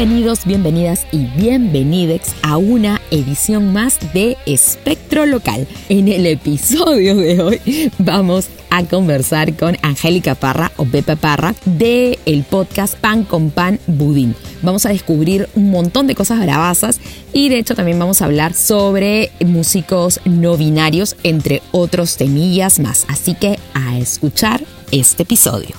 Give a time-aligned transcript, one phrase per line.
[0.00, 5.68] Bienvenidos, bienvenidas y bienvenidex a una edición más de Espectro Local.
[5.90, 12.18] En el episodio de hoy vamos a conversar con Angélica Parra o Pepe Parra de
[12.24, 14.34] el podcast Pan con Pan Budín.
[14.62, 16.98] Vamos a descubrir un montón de cosas bravasas
[17.34, 23.04] y de hecho también vamos a hablar sobre músicos no binarios entre otros temillas más.
[23.10, 24.62] Así que a escuchar
[24.92, 25.76] este episodio.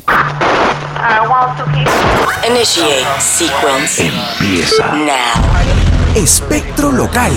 [2.48, 6.16] Initiate sequence Empieza now.
[6.16, 7.32] Espectro Local.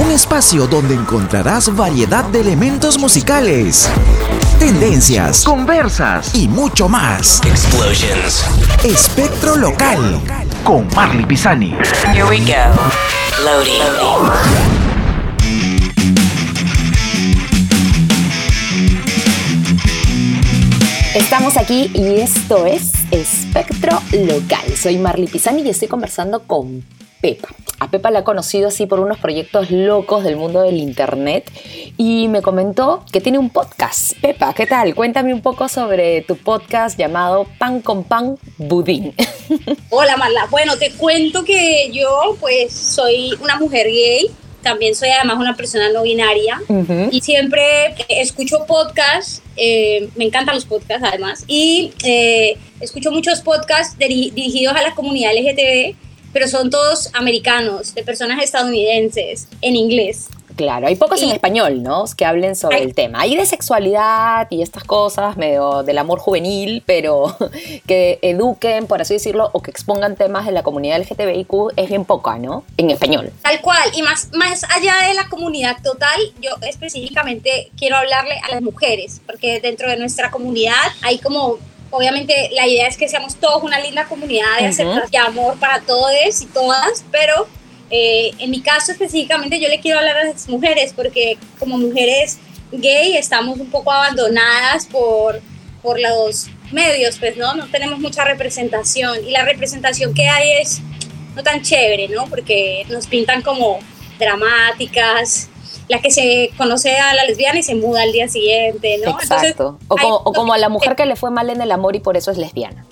[0.00, 3.88] Un espacio donde encontrarás variedad de elementos musicales,
[4.58, 7.40] tendencias, conversas y mucho más.
[7.44, 8.44] Explosions.
[8.82, 10.20] Espectro Local
[10.64, 11.76] con Marley Pisani.
[12.12, 12.74] Here we go.
[13.44, 13.82] Loading.
[21.18, 24.76] Estamos aquí y esto es Espectro Local.
[24.76, 26.84] Soy Marley Pisani y estoy conversando con
[27.20, 27.48] Pepa.
[27.80, 31.50] A Pepa la he conocido así por unos proyectos locos del mundo del internet
[31.96, 34.12] y me comentó que tiene un podcast.
[34.20, 34.94] Pepa, ¿qué tal?
[34.94, 39.12] Cuéntame un poco sobre tu podcast llamado Pan con Pan Budín.
[39.90, 44.30] Hola Marla, bueno, te cuento que yo pues soy una mujer gay,
[44.62, 46.60] también soy además una persona no binaria
[47.10, 53.98] y siempre escucho podcasts, eh, me encantan los podcasts además, y eh, escucho muchos podcasts
[53.98, 55.96] diri- dirigidos a la comunidad LGTB,
[56.32, 60.28] pero son todos americanos, de personas estadounidenses, en inglés.
[60.58, 62.04] Claro, hay pocos en español, ¿no?
[62.16, 63.20] Que hablen sobre Hay- el tema.
[63.20, 67.36] Hay de sexualidad y estas cosas, medio del amor juvenil, pero
[67.86, 72.04] que eduquen, por así decirlo, o que expongan temas de la comunidad LGTBIQ es bien
[72.04, 72.64] poca, ¿no?
[72.76, 73.32] En español.
[73.42, 78.52] Tal cual, y más, más allá de la comunidad total, yo específicamente quiero hablarle a
[78.52, 81.58] las mujeres, porque dentro de nuestra comunidad hay como,
[81.92, 85.82] obviamente la idea es que seamos todos una linda comunidad de aceptación y amor para
[85.82, 86.10] todos
[86.42, 87.46] y todas, pero
[87.90, 92.38] eh, en mi caso específicamente yo le quiero hablar a las mujeres, porque como mujeres
[92.72, 95.40] gay estamos un poco abandonadas por,
[95.82, 97.54] por los medios, pues, ¿no?
[97.54, 100.80] No tenemos mucha representación, y la representación que hay es
[101.34, 102.26] no tan chévere, ¿no?
[102.26, 103.78] Porque nos pintan como
[104.18, 105.48] dramáticas,
[105.88, 109.10] la que se conoce a la lesbiana y se muda al día siguiente, ¿no?
[109.18, 109.78] Exacto.
[109.88, 111.96] o, hay- como, o como a la mujer que le fue mal en el amor
[111.96, 112.84] y por eso es lesbiana.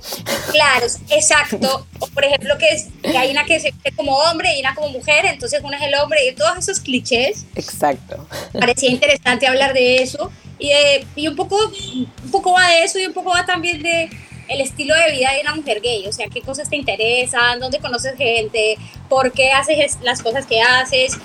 [0.51, 1.87] Claro, exacto.
[1.99, 4.75] O por ejemplo, que, es, que hay una que se ve como hombre y una
[4.75, 7.45] como mujer, entonces una es el hombre y todos esos clichés.
[7.55, 8.27] Exacto.
[8.53, 10.31] Parecía interesante hablar de eso.
[10.59, 13.83] Y, de- y un, poco, un poco va de eso y un poco va también
[13.83, 14.09] de
[14.49, 17.81] el estilo de vida de una mujer gay, o sea, qué cosas te interesan, dónde
[17.81, 18.79] conoces gente,
[19.09, 21.19] por qué haces es- las cosas que haces,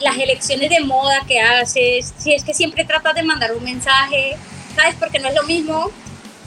[0.00, 4.36] las elecciones de moda que haces, si es que siempre tratas de mandar un mensaje,
[4.74, 4.94] ¿sabes?
[4.98, 5.90] Porque no es lo mismo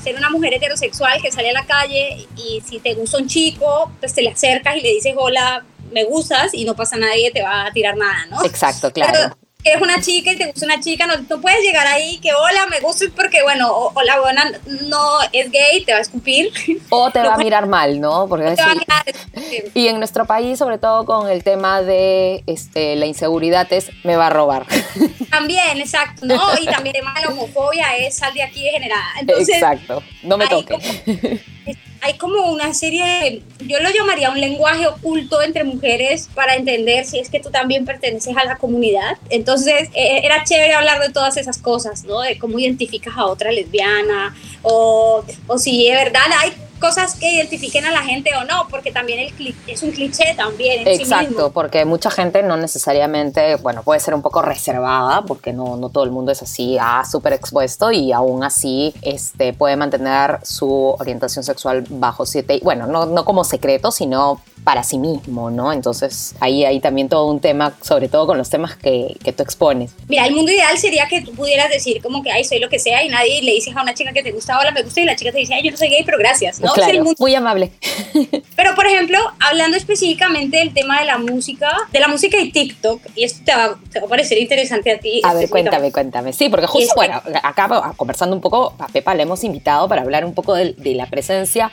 [0.03, 3.91] ser una mujer heterosexual que sale a la calle y si te gusta un chico,
[3.99, 7.41] pues te le acercas y le dices hola, me gustas y no pasa nadie, te
[7.41, 8.45] va a tirar nada, ¿no?
[8.45, 9.11] Exacto, claro.
[9.13, 12.17] Pero que eres una chica y te gusta una chica, no, no puedes llegar ahí
[12.19, 14.45] que hola, me gustas porque, bueno, o, o la buena
[14.87, 16.49] no es gay, te va a escupir.
[16.89, 18.27] O te va a mirar mal, ¿no?
[18.29, 19.63] Porque sí.
[19.73, 24.15] Y en nuestro país, sobre todo con el tema de este, la inseguridad, es me
[24.15, 24.65] va a robar.
[25.29, 26.41] También, exacto, ¿no?
[26.61, 29.03] Y también el tema de la homofobia es sal de aquí degenerada.
[29.19, 30.01] Entonces, Exacto.
[30.23, 30.73] No me hay toque.
[31.05, 36.55] como- hay como una serie, de- yo lo llamaría un lenguaje oculto entre mujeres para
[36.55, 39.17] entender si es que tú también perteneces a la comunidad.
[39.29, 42.21] Entonces, eh, era chévere hablar de todas esas cosas, ¿no?
[42.21, 47.85] De cómo identificas a otra lesbiana o, o si de verdad hay cosas que identifiquen
[47.85, 51.29] a la gente o no, porque también el es un cliché también en sí Exacto,
[51.29, 51.51] mismo.
[51.51, 56.03] porque mucha gente no necesariamente, bueno, puede ser un poco reservada, porque no, no todo
[56.03, 61.43] el mundo es así, ah, súper expuesto y aún así este, puede mantener su orientación
[61.43, 65.71] sexual bajo siete, bueno, no, no como secreto, sino para sí mismo, ¿no?
[65.73, 69.43] Entonces ahí hay también todo un tema, sobre todo con los temas que, que tú
[69.43, 69.91] expones.
[70.07, 72.79] Mira, el mundo ideal sería que tú pudieras decir como que, ay, soy lo que
[72.79, 75.05] sea y nadie le dices a una chica que te gusta, hola, me gusta y
[75.05, 76.71] la chica te dice, ay, yo no soy gay, pero gracias, ¿no?
[76.73, 77.71] Claro, mundo muy amable.
[78.55, 83.01] Pero, por ejemplo, hablando específicamente del tema de la música, de la música y TikTok,
[83.15, 85.21] y esto te va, te va a parecer interesante a ti.
[85.23, 86.33] A ver, cuéntame, cuéntame.
[86.33, 90.01] Sí, porque justo, bueno, acá ah, conversando un poco, a Pepa le hemos invitado para
[90.01, 91.71] hablar un poco de, de la presencia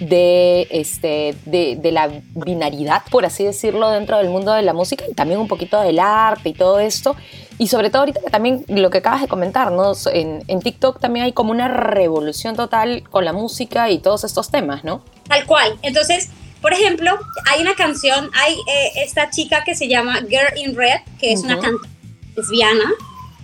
[0.00, 5.04] de, este, de, de la binaridad, por así decirlo, dentro del mundo de la música
[5.10, 7.16] y también un poquito del arte y todo esto.
[7.58, 9.92] Y sobre todo ahorita que también lo que acabas de comentar, ¿no?
[10.12, 14.50] En, en TikTok también hay como una revolución total con la música y todos estos
[14.50, 15.02] temas, ¿no?
[15.28, 15.76] Tal cual.
[15.82, 16.28] Entonces,
[16.62, 17.18] por ejemplo,
[17.50, 21.40] hay una canción, hay eh, esta chica que se llama Girl in Red, que es
[21.40, 21.62] una Ujú.
[21.62, 21.88] cantante
[22.36, 22.92] lesbiana,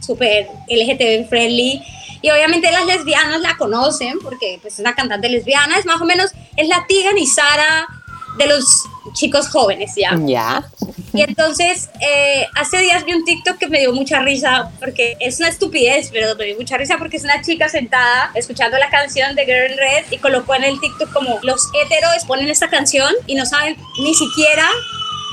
[0.00, 1.82] súper LGTB friendly.
[2.22, 6.04] Y obviamente las lesbianas la conocen porque pues, es una cantante lesbiana, es más o
[6.06, 7.86] menos, es la Tigan y Sara
[8.36, 10.18] de los chicos jóvenes, ¿ya?
[10.24, 10.64] Ya.
[11.12, 15.38] Y entonces, eh, hace días vi un TikTok que me dio mucha risa, porque es
[15.38, 19.34] una estupidez, pero me dio mucha risa porque es una chica sentada escuchando la canción
[19.36, 23.12] de Girl in Red y colocó en el TikTok como los héteros ponen esta canción
[23.26, 24.68] y no saben ni siquiera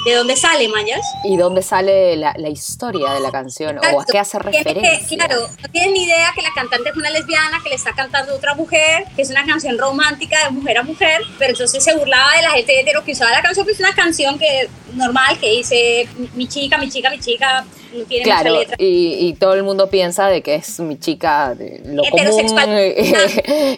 [0.06, 1.02] de dónde sale, Mayas.
[1.24, 3.78] ¿Y dónde sale la, la historia de la canción?
[3.78, 4.12] ¿O a Exacto.
[4.12, 5.18] qué hace Tiene que- referencia?
[5.18, 8.32] claro, no tienen ni idea que la cantante es una lesbiana, que le está cantando
[8.34, 11.96] a otra mujer, que es una canción romántica de mujer a mujer, pero entonces se
[11.96, 15.38] burlaba de la gente hetero que usaba la canción, que es una canción que normal,
[15.40, 18.76] que dice mi chica, mi chica, mi chica, no tiene mucha Claro, letra.
[18.80, 22.94] y, y todo el mundo piensa de que es mi chica de lo común Heterosexual.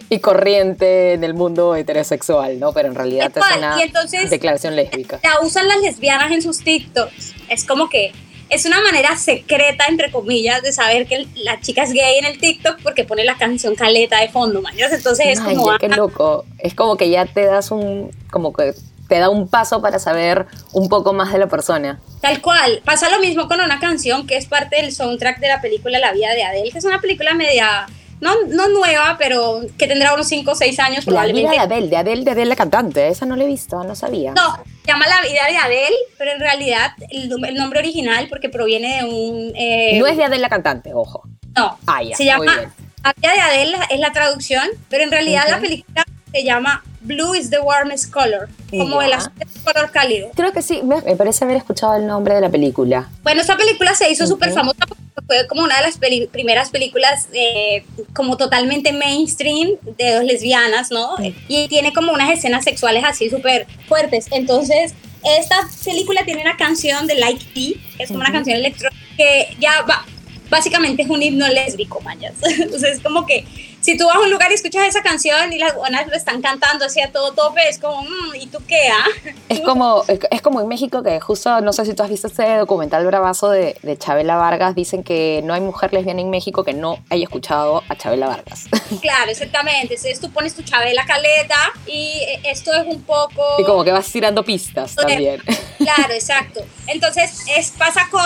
[0.10, 2.72] y corriente en el mundo heterosexual, ¿no?
[2.72, 5.20] Pero en realidad es cual, una y entonces- declaración lésbica.
[5.22, 7.34] la usan las lesbianas en sus TikToks.
[7.48, 8.12] Es como que
[8.50, 12.38] es una manera secreta, entre comillas, de saber que la chica es gay en el
[12.38, 14.92] TikTok porque pone la canción caleta de fondo, mañas.
[14.92, 15.72] Entonces es Ay, como.
[15.72, 16.44] ya, qué ah, loco.
[16.58, 18.74] Es como que ya te das un, como que
[19.08, 22.00] te da un paso para saber un poco más de la persona.
[22.20, 22.80] Tal cual.
[22.84, 26.12] Pasa lo mismo con una canción que es parte del soundtrack de la película La
[26.12, 27.86] vida de Adele, que es una película media.
[28.20, 31.56] No, no nueva, pero que tendrá unos 5 o 6 años La vida probablemente.
[31.56, 34.32] de Adele, de Adele, de Adele la cantante, esa no la he visto, no sabía.
[34.32, 38.48] No, se llama La vida de Adele, pero en realidad el, el nombre original, porque
[38.48, 39.52] proviene de un.
[39.56, 41.24] eh, No es de Adele la cantante, ojo.
[41.56, 42.72] No, Ah, ya, se llama.
[43.02, 47.34] La vida de Adele es la traducción, pero en realidad la película se llama Blue
[47.34, 49.06] is the warmest color, como Ya.
[49.06, 50.30] el azul es el color cálido.
[50.34, 53.08] Creo que sí, me, me parece haber escuchado el nombre de la película.
[53.22, 54.56] Bueno, esta película se hizo súper Ujú.
[54.58, 57.84] famosa porque fue como una de las peli- primeras películas eh,
[58.14, 61.14] como totalmente mainstream de dos lesbianas, ¿no?
[61.48, 64.26] Y tiene como unas escenas sexuales así súper fuertes.
[64.30, 64.94] Entonces,
[65.38, 69.56] esta película tiene una canción de Like Tea, que es como una canción electrónica que
[69.60, 70.04] ya va,
[70.50, 72.34] básicamente es un himno lésbico, mayas.
[72.42, 73.44] Entonces, es como que
[73.84, 76.40] si tú vas a un lugar y escuchas esa canción y las buenas lo están
[76.40, 79.30] cantando así a todo tope, es como, "Mm, ¿y tú qué, ah?
[79.50, 82.28] Es como, es, es como en México que justo, no sé si tú has visto
[82.28, 86.64] este documental bravazo de, de Chabela Vargas, dicen que no hay mujer lesbiana en México
[86.64, 88.64] que no haya escuchado a Chabela Vargas.
[89.02, 89.94] Claro, exactamente.
[89.94, 93.42] Entonces tú pones tu Chabela Caleta y eh, esto es un poco...
[93.58, 95.42] y como que vas tirando pistas también.
[95.78, 96.60] Claro, exacto.
[96.86, 98.22] Entonces es, pasa, con,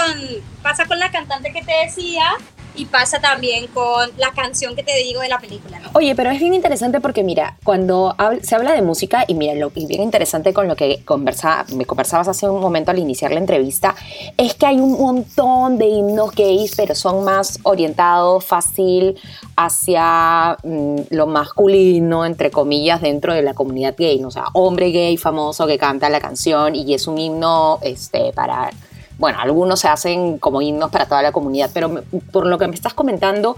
[0.62, 2.36] pasa con la cantante que te decía
[2.78, 5.80] y pasa también con la canción que te digo de la película.
[5.80, 5.90] ¿no?
[5.94, 9.70] Oye, pero es bien interesante porque mira, cuando se habla de música, y mira, lo
[9.72, 13.32] que es bien interesante con lo que conversa, me conversabas hace un momento al iniciar
[13.32, 13.96] la entrevista,
[14.36, 19.18] es que hay un montón de himnos gays, pero son más orientados fácil
[19.56, 24.28] hacia mm, lo masculino, entre comillas, dentro de la comunidad gay, ¿no?
[24.28, 28.70] o sea, hombre gay famoso que canta la canción y es un himno este, para
[29.18, 32.74] bueno, algunos se hacen como himnos para toda la comunidad, pero por lo que me
[32.74, 33.56] estás comentando,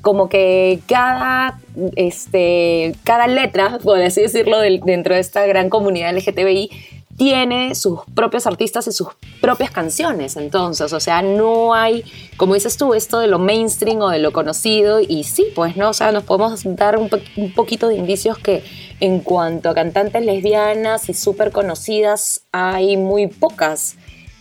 [0.00, 1.58] como que cada,
[1.96, 6.70] este, cada letra, por así decirlo, dentro de esta gran comunidad LGTBI,
[7.16, 9.08] tiene sus propios artistas y sus
[9.40, 10.36] propias canciones.
[10.36, 12.04] Entonces, o sea, no hay,
[12.36, 15.00] como dices tú, esto de lo mainstream o de lo conocido.
[15.00, 18.62] Y sí, pues no, o sea, nos podemos dar un, un poquito de indicios que
[19.00, 23.96] en cuanto a cantantes lesbianas y súper conocidas, hay muy pocas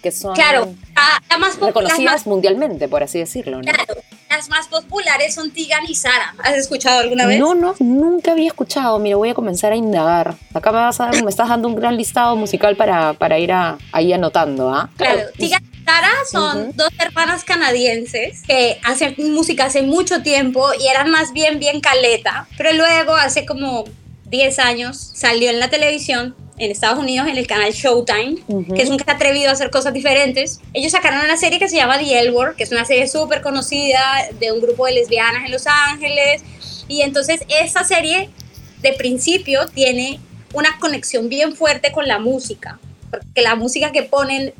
[0.07, 3.57] que son Claro, la, la más pop- las reconocidas más, mundialmente, por así decirlo.
[3.57, 3.63] ¿no?
[3.63, 3.95] claro,
[4.29, 6.33] las más populares son Tigan y Sara.
[6.43, 7.39] ¿Has escuchado alguna vez?
[7.39, 8.99] No, no, nunca había escuchado.
[8.99, 10.35] Mira, voy a comenzar a indagar.
[10.53, 13.77] Acá me, vas a me estás dando un gran listado musical para, para ir a,
[13.91, 14.89] ahí anotando, ¿ah?
[14.97, 16.71] Claro, Tigan y Sara son Ujú.
[16.75, 22.47] dos hermanas canadienses que hacen música hace mucho tiempo y eran más bien bien caleta,
[22.57, 23.85] pero luego hace como
[24.25, 28.37] 10 años salió en la televisión en Estados Unidos en el canal Showtime,
[28.75, 30.59] que es un que atrevido a hacer cosas diferentes.
[30.73, 33.41] Ellos sacaron una serie que se llama The L Word, que es una serie súper
[33.41, 36.43] conocida de un grupo de lesbianas en Los Ángeles.
[36.87, 38.29] Y entonces esa serie
[38.81, 40.19] de principio tiene
[40.53, 42.79] una conexión bien fuerte con la música,
[43.11, 44.53] porque la música que ponen,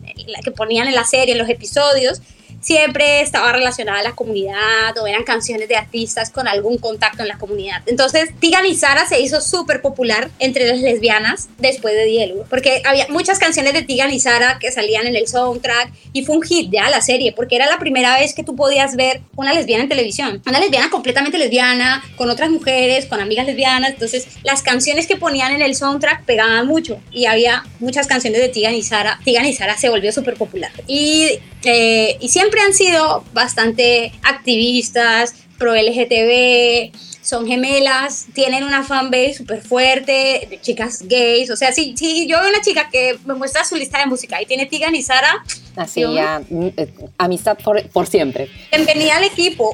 [0.43, 2.21] que ponían en la serie, en los episodios,
[2.61, 7.29] siempre estaba relacionada a la comunidad o eran canciones de artistas con algún contacto en
[7.29, 7.81] la comunidad.
[7.85, 12.81] Entonces, Tigan y Sara se hizo súper popular entre las lesbianas después de Dielo, porque
[12.85, 16.43] había muchas canciones de Tigan y Sara que salían en el soundtrack y fue un
[16.43, 19.83] hit ya la serie, porque era la primera vez que tú podías ver una lesbiana
[19.83, 25.07] en televisión, una lesbiana completamente lesbiana, con otras mujeres, con amigas lesbianas, entonces las canciones
[25.07, 29.19] que ponían en el soundtrack pegaban mucho y había muchas canciones de Tigan y Sara,
[29.23, 30.71] Tigan y Sara se volvió súper popular.
[30.87, 39.33] Y, eh, y siempre han sido bastante activistas, pro LGTB, son gemelas, tienen una fanbase
[39.33, 43.65] súper fuerte, chicas gays, o sea, si, si yo veo una chica que me muestra
[43.65, 45.43] su lista de música y tiene Tigan y Sara,
[45.77, 48.49] Así ¿Sí, ya, eh, amistad por, por siempre.
[48.71, 49.73] Bienvenida al equipo.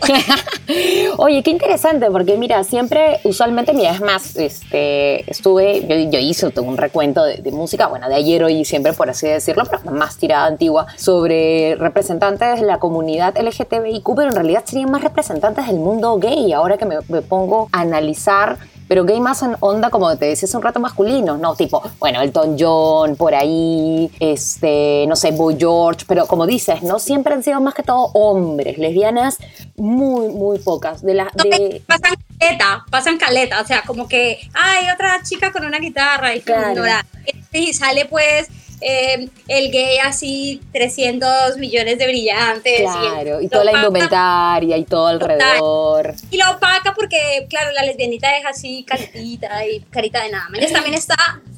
[1.17, 6.49] Oye, qué interesante, porque mira, siempre, usualmente, mira, es más, este, estuve, yo, yo hice
[6.51, 9.95] todo un recuento de, de música, bueno, de ayer, hoy siempre, por así decirlo, pero
[9.95, 15.67] más tirada antigua, sobre representantes de la comunidad LGTBIQ, pero en realidad serían más representantes
[15.67, 19.89] del mundo gay, ahora que me, me pongo a analizar pero gay más en onda,
[19.89, 21.55] como te decía hace un rato, masculinos, ¿no?
[21.55, 26.99] Tipo, bueno, Elton John, por ahí, este, no sé, Boy George, pero como dices, ¿no?
[26.99, 29.37] Siempre han sido más que todo hombres, lesbianas,
[29.75, 31.01] muy, muy pocas.
[31.01, 31.81] De la, de...
[31.87, 36.41] Pasan caleta, pasan caleta, o sea, como que hay otra chica con una guitarra y
[36.41, 36.71] Claro.
[36.71, 37.05] ignora.
[37.51, 38.47] Y sale pues
[38.83, 42.81] eh, el gay así 300 millones de brillantes.
[42.81, 46.13] Claro, y lo toda la indumentaria y todo alrededor.
[46.31, 50.47] Y lo opaca porque, claro, la lesbianita es así, caretita y carita de nada.
[50.71, 51.15] También está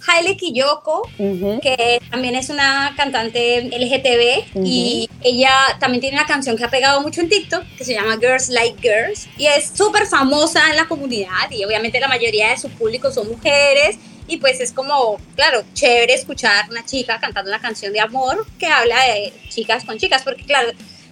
[0.08, 1.60] Hailey Kiyoko, Ujú.
[1.62, 7.01] que también es una cantante LGTB y ella también tiene una canción que ha pegado
[7.01, 10.88] mucho en TikTok que se llama Girls Like Girls y es súper famosa en la
[10.88, 15.63] comunidad y obviamente la mayoría de su público son mujeres y pues es como, claro,
[15.74, 20.24] chévere escuchar una chica cantando una canción de amor que habla de chicas con chicas
[20.24, 20.70] porque claro,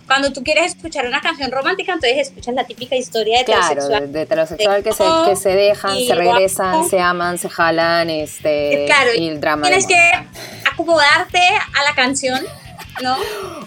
[0.07, 4.01] cuando tú quieres escuchar una canción romántica entonces escuchas la típica historia de Claro, heterosexual.
[4.01, 6.89] de, de heterosexual que se, que se dejan, se regresan, guapo.
[6.89, 9.67] se aman, se jalan, este, Claro, y el drama.
[9.67, 9.95] Tienes que
[10.71, 12.43] acomodarte a la canción,
[13.01, 13.15] ¿no?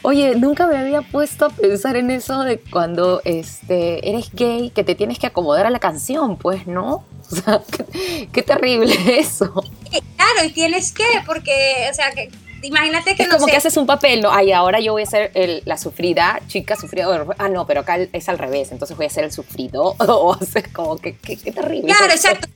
[0.02, 4.84] Oye, nunca me había puesto a pensar en eso de cuando este, eres gay, que
[4.84, 7.04] te tienes que acomodar a la canción, pues, ¿no?
[7.32, 9.52] O sea, qué, qué terrible eso.
[9.92, 12.30] Y Claro, y tienes que, porque, o sea, que
[12.62, 14.32] imagínate que Es no como sé, que haces un papel, ¿no?
[14.32, 17.06] Ay, ahora yo voy a ser el- la sufrida, chica sufrida.
[17.38, 19.94] Ah, no, pero acá es al revés, entonces voy a ser el sufrido.
[20.08, 21.92] O hacer como que, qué, qué terrible.
[21.94, 22.48] Claro, exacto.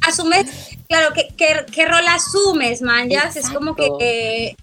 [0.00, 0.46] Asumes,
[0.88, 3.08] claro, ¿qué, qué, qué rol asumes, man?
[3.08, 4.56] Ya es como que, que-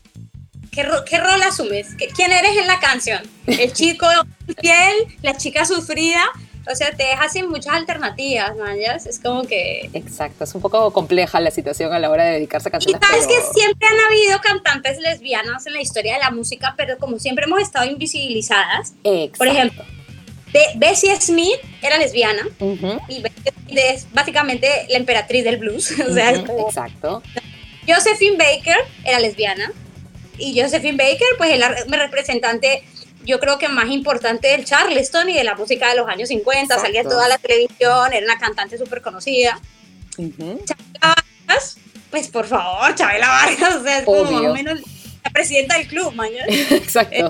[0.71, 1.95] ¿qué, ro- qué rol asumes?
[1.95, 3.21] ¿Qué- ¿Quién eres en la canción?
[3.47, 4.05] ¿El chico
[4.61, 4.95] fiel?
[5.21, 6.21] ¿La chica sufrida?
[6.71, 8.77] O sea, te deja sin muchas alternativas, man.
[8.79, 9.89] Ya es como que...
[9.93, 13.01] Exacto, es un poco compleja la situación a la hora de dedicarse a Y canciones.
[13.07, 16.97] sabes que pero- siempre han habido cantantes lesbianas en la historia de la música, pero
[16.97, 18.93] como siempre hemos estado invisibilizadas.
[19.03, 19.37] Exacto.
[19.39, 19.83] Por ejemplo,
[20.53, 25.91] Be- Bessie Smith era lesbiana Ujú, y Bessie Smith es básicamente la emperatriz del blues.
[26.09, 27.23] O sea, como- Exacto.
[27.87, 29.71] Josephine Baker era lesbiana
[30.37, 32.83] y Josephine Baker pues es la re- representante
[33.29, 36.75] yo creo que más importante del Charleston y de la música de los años 50,
[36.75, 37.09] salía en Exacto.
[37.09, 39.59] toda la televisión, era una cantante súper conocida.
[40.17, 40.59] Ujú.
[40.65, 41.77] Chabela Vargas,
[42.09, 44.79] pues por favor, Chabela Vargas, o sea, es como más o menos
[45.23, 46.45] la presidenta del club, mañana.
[46.49, 47.29] Exacto.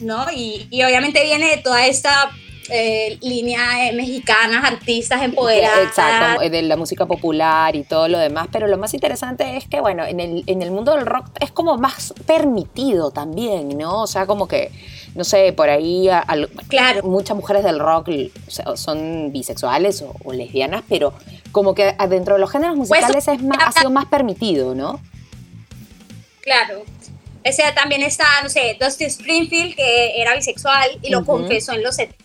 [0.00, 0.26] ¿no?
[0.30, 2.30] Y, y obviamente viene de toda esta
[2.70, 5.80] eh, línea de mexicanas, artistas empoderadas.
[5.88, 9.80] Exacto, de la música popular y todo lo demás, pero lo más interesante es que,
[9.80, 14.02] bueno, en el, en el mundo del rock es como más permitido también, ¿no?
[14.02, 14.70] O sea, como que,
[15.14, 17.02] no sé, por ahí a- al- Claro.
[17.02, 18.08] muchas mujeres del rock
[18.46, 21.12] o sea, son bisexuales o, o lesbianas, pero
[21.50, 25.00] como que dentro de los géneros Pues, musicales es más, ha sido más permitido, ¿no?
[26.42, 26.82] Claro.
[27.44, 31.82] O sea, también está, no sé, Dusty Springfield, que era bisexual y lo confesó en
[31.82, 32.21] los 70.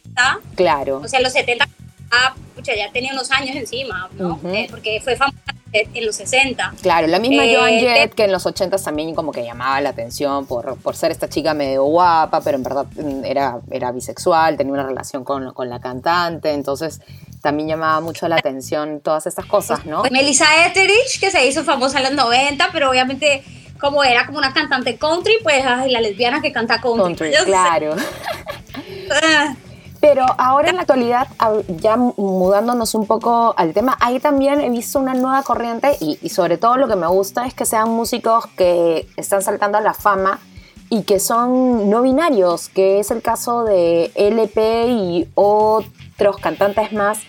[0.55, 1.01] Claro.
[1.03, 1.67] O sea, los 70,
[2.12, 4.39] ah, pucha, ya tenía unos años encima, ¿no?
[4.45, 5.38] Eh, porque fue famosa
[5.74, 6.74] en los 60.
[6.81, 9.89] Claro, la misma Eh, Joan Jett que en los 80 también como que llamaba la
[9.89, 14.57] atención por, por ser esta chica medio guapa, pero en verdad mm, era, era bisexual,
[14.57, 17.01] tenía una relación con, con la cantante, entonces
[17.41, 20.00] también llamaba mucho la atención todas estas cosas, ¿no?
[20.00, 23.43] Pues Melissa Etheridge, que se hizo famosa en los 90, pero obviamente
[23.79, 27.31] como era como una cantante country, pues ay, la lesbiana que canta country.
[27.31, 27.95] Country, claro.
[29.98, 34.62] Ah, Pero ahora en la actualidad, a- ya mudándonos un poco al tema, ahí también
[34.62, 37.66] he visto una nueva corriente y, y sobre todo lo que me gusta es que
[37.66, 40.39] sean músicos que están saltando a la fama
[40.89, 47.20] y que son no binarios, que es el caso de LP y otros cantantes más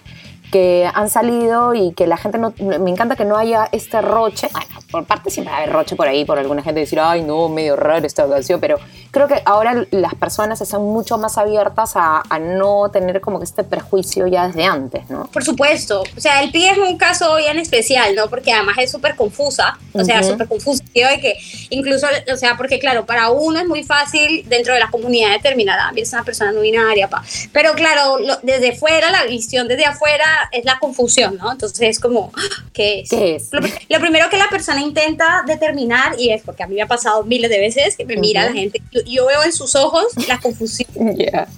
[0.51, 4.49] que han salido y que la gente no, me encanta que no haya este roche,
[4.53, 7.23] bueno, por parte siempre va a haber roche por ahí, por alguna gente decir, ay
[7.23, 8.79] no, medio raro esta canción, pero
[9.11, 13.45] creo que ahora las personas están mucho más abiertas a, a no tener como que
[13.45, 15.27] este prejuicio ya desde antes, ¿no?
[15.27, 16.03] Por supuesto.
[16.17, 18.29] O sea, el PI es un caso bien especial, ¿no?
[18.29, 19.79] Porque además es súper confusa.
[19.93, 20.31] O sea, Ujú.
[20.31, 20.83] súper confusa.
[20.95, 21.35] De que
[21.71, 25.79] incluso, o sea, porque claro, para uno es muy fácil dentro de la comunidad determinar,
[25.81, 27.23] ah, es una persona no binaria, pa.
[27.53, 31.51] Pero claro, lo- desde fuera, la visión desde afuera es la confusión, ¿no?
[31.53, 32.33] Entonces es como,
[32.73, 33.11] ¿qué es?
[33.11, 33.49] ¿Qué es?
[33.53, 36.87] Lo, lo primero que la persona intenta determinar, y es porque a mí me ha
[36.87, 40.07] pasado miles de veces, que me mira la gente, yo, yo veo en sus ojos
[40.29, 40.89] la confusión.
[41.19, 41.49] Ya.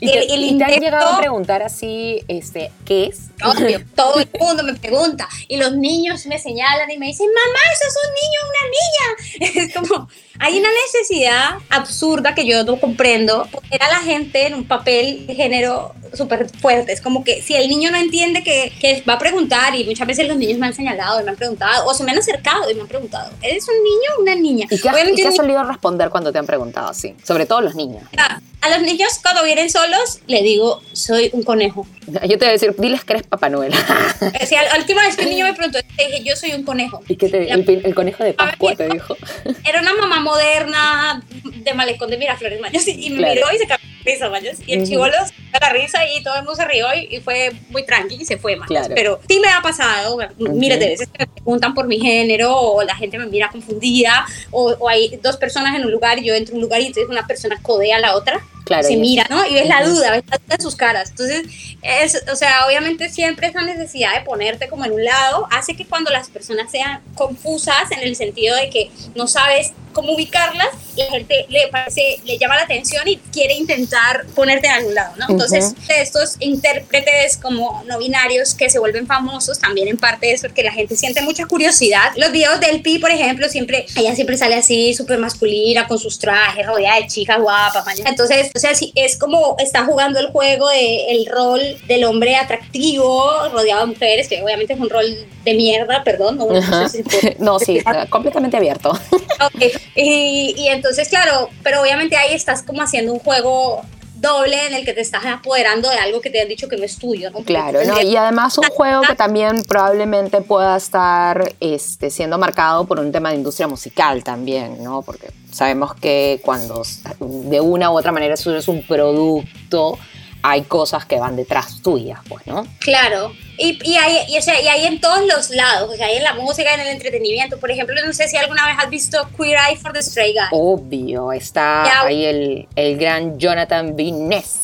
[0.00, 3.20] ¿Y, te, El- y te han intento- llegado a preguntar así, este, ¿qué es?
[3.44, 7.58] Obvio, todo el mundo me pregunta y los niños me señalan y me dicen, mamá,
[7.72, 9.62] eso es un niño, una niña.
[9.66, 10.08] Es como,
[10.44, 13.48] hay una necesidad absurda que yo no comprendo.
[13.70, 16.92] Era la gente en un papel de género súper fuerte.
[16.92, 20.06] Es como que si el niño no entiende que, que va a preguntar y muchas
[20.06, 22.68] veces los niños me han señalado y me han preguntado o se me han acercado
[22.70, 24.66] y me han preguntado, ¿eres un niño o una niña?
[24.68, 27.14] ¿Y qué has, y qué has solido responder cuando te han preguntado así?
[27.24, 28.02] Sobre todo los niños.
[28.12, 31.86] niño- a los niños cuando vienen solos le digo, soy un conejo.
[32.06, 33.72] Yo te voy a decir, diles que eres Papá Noel.
[34.42, 36.62] O sea, la última vez que un niño me preguntó, le dije, yo soy un
[36.62, 37.00] conejo.
[37.08, 39.16] ¿Y qué te, el, pin- el conejo de Pascua te dijo?
[39.64, 43.34] era una mamá moderna de malecón de Miraflores y, me Claro.
[43.34, 46.44] miró y se cagó risa Mayos y el chivolo se la risa y todo el
[46.44, 48.68] mundo se rió y, fue muy tranqui y se fue Mayos.
[48.68, 48.94] Claro.
[48.94, 52.82] pero sí me ha pasado miles de veces que me preguntan por mi género o
[52.82, 56.34] la gente me mira confundida o, o hay dos personas en un lugar y yo
[56.34, 58.86] entro a un lugar y entonces una persona codea a la otra Claro.
[58.86, 59.44] se mira, ¿no?
[59.44, 61.10] Y ves la duda, ves la duda en sus caras.
[61.10, 61.42] Entonces,
[61.82, 65.84] es, o sea, obviamente siempre esa necesidad de ponerte como en un lado hace que
[65.84, 71.06] cuando las personas sean confusas en el sentido de que no sabes cómo ubicarlas, la
[71.06, 75.26] gente le parece, le llama la atención y quiere intentar ponerte en algún lado, ¿no?
[75.28, 80.62] Entonces, estos intérpretes como no binarios que se vuelven famosos también en parte es porque
[80.62, 82.12] la gente siente mucha curiosidad.
[82.16, 86.18] Los videos del Pi, por ejemplo, siempre, ella siempre sale así, súper masculina, con sus
[86.18, 87.84] trajes, rodeada de chicas guapas.
[87.84, 88.04] maña.
[88.06, 92.36] Entonces, o sea, sí, es como está jugando el juego de el rol del hombre
[92.36, 95.06] atractivo, rodeado de mujeres, que obviamente es un rol
[95.44, 96.36] de mierda, perdón.
[96.36, 96.88] No, no Ajá.
[96.88, 98.90] sé si No, sí, completamente abierto.
[98.90, 99.62] Ok,
[99.94, 103.82] Y, y entonces, claro, pero obviamente ahí estás como haciendo un juego
[104.22, 106.84] doble en el que te estás apoderando de algo que te han dicho que no
[106.84, 107.40] es tuyo, ¿no?
[107.40, 108.00] Claro, ¿no?
[108.00, 113.30] Y además un juego que también probablemente pueda estar este, siendo marcado por un tema
[113.30, 115.02] de industria musical también, ¿no?
[115.02, 116.82] Porque sabemos que cuando
[117.18, 119.98] de una u otra manera eso es un producto,
[120.42, 122.64] hay cosas que van detrás tuyas, pues, ¿no?
[122.78, 123.32] Claro.
[123.58, 126.16] Y, y, hay, y, o sea, y hay en todos los lados, o sea, hay
[126.16, 127.58] en la música, en el entretenimiento.
[127.60, 130.48] Por ejemplo, no sé si alguna vez has visto Queer Eye for the Stray Guy.
[130.52, 132.02] Obvio, está Ya.
[132.02, 134.10] ahí el, el gran Jonathan B.
[134.12, 134.60] Ness.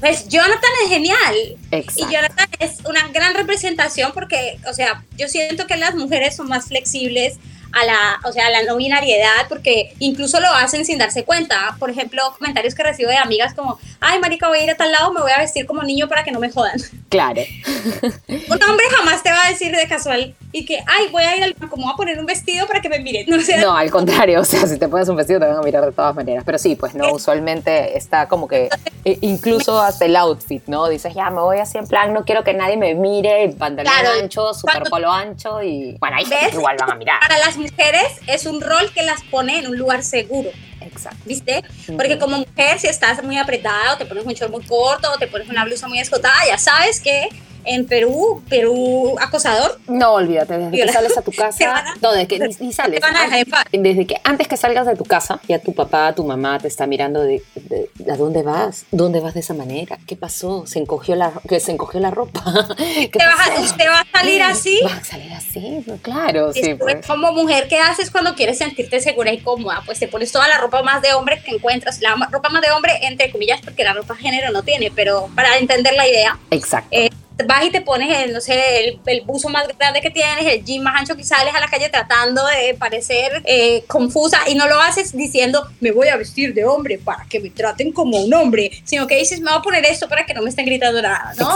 [0.00, 1.56] Pues Jonathan es genial.
[1.72, 2.10] Exacto.
[2.10, 6.48] Y Jonathan es una gran representación porque, o sea, yo siento que las mujeres son
[6.48, 7.36] más flexibles
[7.72, 11.76] a la, o sea, a la no binariedad porque incluso lo hacen sin darse cuenta.
[11.78, 14.90] Por ejemplo, comentarios que recibo de amigas como, ay, marica, voy a ir a tal
[14.92, 16.78] lado, me voy a vestir como niño para que no me jodan.
[17.08, 17.40] Claro.
[18.28, 21.42] Un hombre jamás te va a decir de casual y que, ay, voy a ir
[21.44, 23.26] al banco, me voy a poner un vestido para que me miren.
[23.28, 25.56] No, o sea, No, al contrario, o sea, si te pones un vestido te van
[25.56, 26.44] a mirar de todas maneras.
[26.44, 28.68] Pero sí, pues no, usualmente está como que,
[29.04, 30.88] e- incluso hasta el outfit, ¿no?
[30.88, 34.10] Dices, ya, me voy así en plan, no quiero que nadie me mire, pantalón Claro,
[34.20, 35.96] ancho, super polo ancho y...
[35.98, 36.54] Bueno, ahí ¿Ves?
[36.54, 37.20] igual van a mirar.
[37.20, 40.50] Para las mujeres es un rol que las pone en un lugar seguro.
[40.98, 41.18] Exacto.
[41.24, 41.64] ¿Viste?
[41.86, 45.18] Porque como mujer, si estás muy apretada o te pones un short muy corto o
[45.18, 47.28] te pones una blusa muy escotada, ya sabes que
[47.68, 52.26] en Perú, Perú acosador, No, olvídate, desde que sales a tu casa, a- no, desde
[52.26, 53.00] que ni, ni sales.
[53.00, 53.66] van a dejar.
[53.70, 56.86] Desde que antes que salgas de tu casa, ya tu papá, tu mamá te está
[56.86, 58.86] mirando de, de- ¿a dónde vas?
[58.90, 59.98] ¿Dónde vas de esa manera?
[60.06, 60.66] ¿Qué pasó?
[60.66, 62.42] Se encogió la, que se encogió la ropa.
[62.76, 63.60] ¿Qué ¿Te vas a-?
[63.60, 64.80] ¿Usted va a salir así?
[64.88, 67.06] Va a salir así, claro, sí, pues.
[67.06, 69.82] como mujer, ¿qué haces cuando quieres sentirte segura y cómoda?
[69.84, 72.70] Pues te pones toda la ropa más de hombre que encuentras, la ropa más de
[72.70, 76.88] hombre, entre comillas, porque la ropa género no tiene, pero para entender la idea, Exacto.
[76.90, 77.10] eh,
[77.46, 80.64] vas y te pones, el, no sé, el, el buzo más grande que tienes, el
[80.64, 84.66] jean más ancho que sales a la calle tratando de parecer eh, confusa y no
[84.68, 88.32] lo haces diciendo, me voy a vestir de hombre para que me traten como un
[88.34, 91.00] hombre, sino que dices, me voy a poner esto para que no me estén gritando
[91.00, 91.54] nada, ¿no?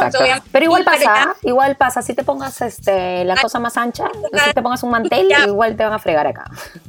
[0.53, 4.05] Pero igual pasa, igual pasa, si te pongas este, la cosa más ancha,
[4.47, 5.45] si te pongas un mantel, Ya.
[5.47, 6.45] igual te van a fregar acá.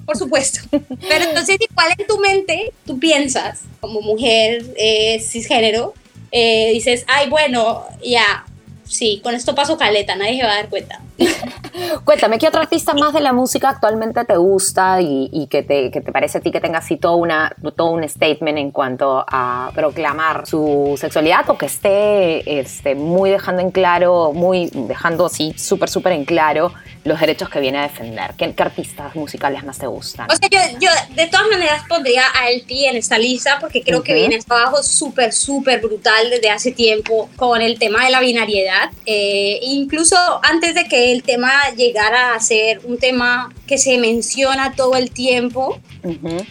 [0.06, 0.60] por supuesto.
[0.72, 5.94] Pero entonces igual en tu mente tú piensas, como mujer eh, cisgénero,
[6.32, 8.46] eh, dices, ay, bueno, ya,
[8.86, 11.02] sí, con esto paso caleta, nadie se va a dar cuenta.
[12.04, 15.92] Cuéntame, ¿qué otra artista más de la música actualmente te gusta y, y que, te,
[15.92, 19.26] que te parece a ti que tenga así todo, una, todo un statement en cuanto
[19.28, 25.54] a proclamar su sexualidad o que esté este, muy dejando en claro, muy dejando así
[25.58, 26.72] súper, súper en claro
[27.04, 28.34] los derechos que viene a defender?
[28.38, 30.28] ¿Qué, qué artistas musicales más te gustan?
[30.32, 34.04] O sea, yo, yo de todas maneras pondría a LP en esta lista porque creo
[34.04, 34.20] que Ujú.
[34.22, 38.90] viene abajo súper, súper brutal desde hace tiempo con el tema de la binariedad.
[39.06, 44.74] Eh, incluso antes de que el tema llegara a ser un tema que se menciona
[44.76, 45.80] todo el tiempo,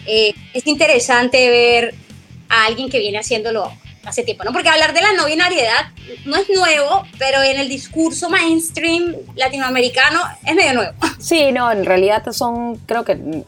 [0.07, 1.93] eh, es interesante ver
[2.49, 3.71] a alguien que viene haciéndolo
[4.05, 4.51] hace tiempo, ¿no?
[4.51, 5.85] Porque hablar de la no binariedad
[6.25, 10.93] no es nuevo, pero en el discurso mainstream latinoamericano es medio nuevo.
[11.19, 13.45] Sí, no, en realidad son, creo que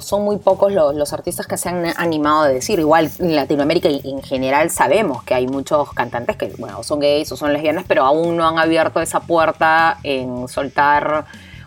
[0.00, 2.78] son muy pocos los, los artistas que se han animado a decir.
[2.78, 7.32] Igual en Latinoamérica y en general sabemos que hay muchos cantantes que, bueno, son gays
[7.32, 11.24] o son lesbianas, pero aún no han abierto esa puerta en soltar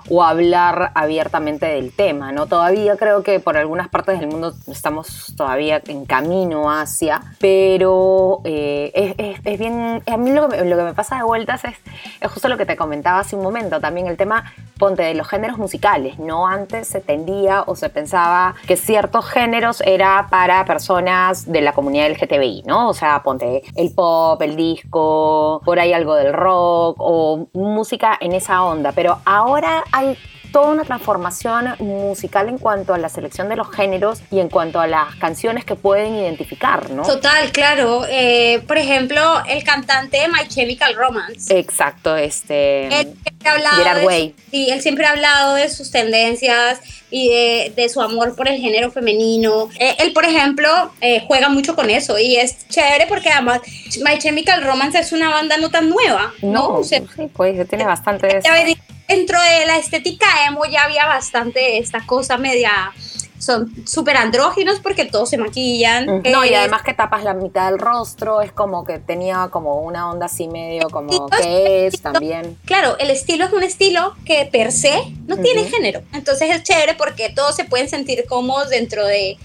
[0.09, 2.47] o hablar abiertamente del tema, ¿no?
[2.47, 8.91] Todavía creo que por algunas partes del mundo estamos todavía en camino hacia, pero eh,
[9.17, 11.75] es, es- bien, a mí lo que, me, lo que me pasa de vueltas es,
[12.21, 15.27] es justo lo que te comentaba hace un momento, también el tema, ponte, de los
[15.27, 16.47] géneros musicales, ¿no?
[16.47, 22.09] Antes se tendía o se pensaba que ciertos géneros era para personas de la comunidad
[22.11, 22.89] LGTBI, ¿no?
[22.89, 28.33] O sea, ponte el pop, el disco, por ahí algo del rock o música en
[28.33, 30.17] esa onda, pero ahora hay
[30.53, 34.79] toda una transformación musical en cuanto a la selección de los géneros y en cuanto
[34.79, 37.03] a las canciones que pueden identificar, ¿no?
[37.03, 38.03] Total, claro.
[38.09, 41.59] Eh, por ejemplo, el cantante de My Chemical Romance.
[41.59, 42.85] Exacto, este...
[42.87, 44.35] Él siempre ha hablado de su- Way.
[44.49, 46.79] sí, él siempre ha hablado de sus tendencias
[47.11, 49.69] y de, de su amor por el género femenino.
[49.79, 50.69] Eh, él, por ejemplo,
[51.01, 53.59] eh, juega mucho con eso y es chévere porque además
[54.01, 56.51] My Chemical Romance es una banda no tan nueva, ¿no?
[56.51, 58.39] No, O sea, sí, pues tiene bastante...
[58.43, 58.75] ya ven,
[59.07, 62.93] dentro de la estética emo ya había bastante esta cosa media
[63.39, 66.05] son súper andróginos porque todos se maquillan.
[66.23, 69.81] No, y Eh, además que tapas la mitad del rostro, es como que tenía como
[69.81, 72.57] una onda así medio como que es también.
[72.65, 74.93] Claro, el estilo es un estilo que per se
[75.27, 76.01] no tiene género.
[76.13, 79.37] Entonces es chévere porque todos se pueden sentir cómodos dentro de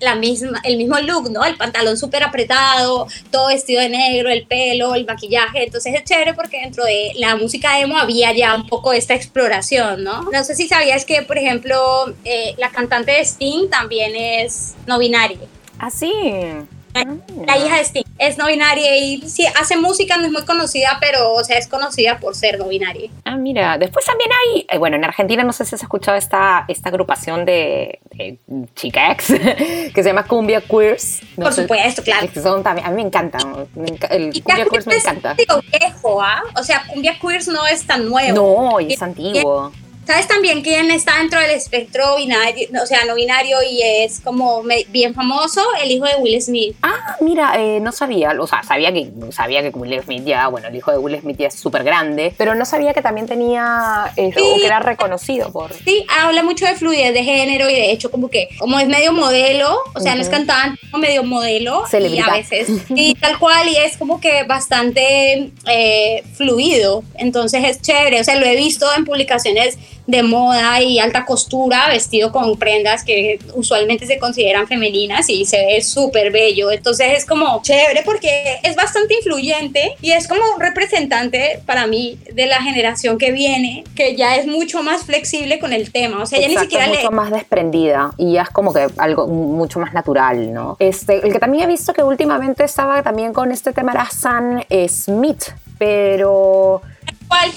[0.00, 1.44] la misma, el mismo look, ¿no?
[1.44, 5.64] El pantalón súper apretado, todo vestido de negro, el pelo, el maquillaje.
[5.64, 10.04] Entonces es chévere porque dentro de la música emo había ya un poco esta exploración,
[10.04, 10.22] ¿no?
[10.30, 14.98] No sé si sabías que, por ejemplo, eh, la cantante de Sting también es no
[14.98, 15.38] binaria.
[15.78, 16.12] Ah, sí.
[17.46, 20.98] La hija de Sting es no binaria y sí, hace música, no es muy conocida,
[21.00, 23.10] pero o sea, es conocida por ser no binaria.
[23.24, 26.64] Ah, mira, después también hay, eh, bueno, en Argentina no sé si has escuchado esta,
[26.68, 28.38] esta agrupación de, de
[28.76, 31.20] chicas que se llama Cumbia Queers.
[31.36, 32.28] No Por sé, supuesto, claro.
[32.32, 35.34] que son también, a mí me encantan, me el Y Cumbia Queers me es encanta.
[35.34, 36.42] digo, viejo, ¿ah?
[36.58, 38.34] O sea, Cumbia Queers no es tan nuevo.
[38.72, 39.72] No, y Y- es antiguo.
[40.06, 44.62] ¿Sabes también quién está dentro del espectro binario, o sea, no binario y es como
[44.88, 45.62] bien famoso?
[45.82, 46.76] El hijo de Will Smith.
[46.82, 50.68] Ah, mira, eh, no sabía, o sea, sabía que, sabía que Will Smith ya, bueno,
[50.68, 54.12] el hijo de Will Smith ya es súper grande, pero no sabía que también tenía,
[54.16, 54.40] eh, Sí.
[54.40, 55.72] o que era reconocido por...
[55.72, 59.12] Sí, habla mucho de fluidez de género y de hecho como que como es medio
[59.12, 62.26] modelo, o sea, no es cantante, como medio modelo Celebridad.
[62.26, 67.80] y a veces sí, tal cual y es como que bastante eh, fluido, entonces es
[67.82, 72.58] chévere, o sea, lo he visto en publicaciones de moda y alta costura, vestido con
[72.58, 78.02] prendas que usualmente se consideran femeninas y se ve súper bello, entonces es como chévere
[78.04, 83.32] porque es bastante influyente y es como un representante para mí de la generación que
[83.32, 86.84] viene, que ya es mucho más flexible con el tema, o sea, ya ni siquiera
[86.84, 86.96] es le...
[86.98, 90.76] mucho más desprendida y ya es como que algo mucho más natural, ¿no?
[90.78, 94.62] Este, el que también he visto que últimamente estaba también con este tema era Sam
[94.88, 95.44] Smith,
[95.78, 96.82] pero
[97.28, 97.50] ¿Cuál,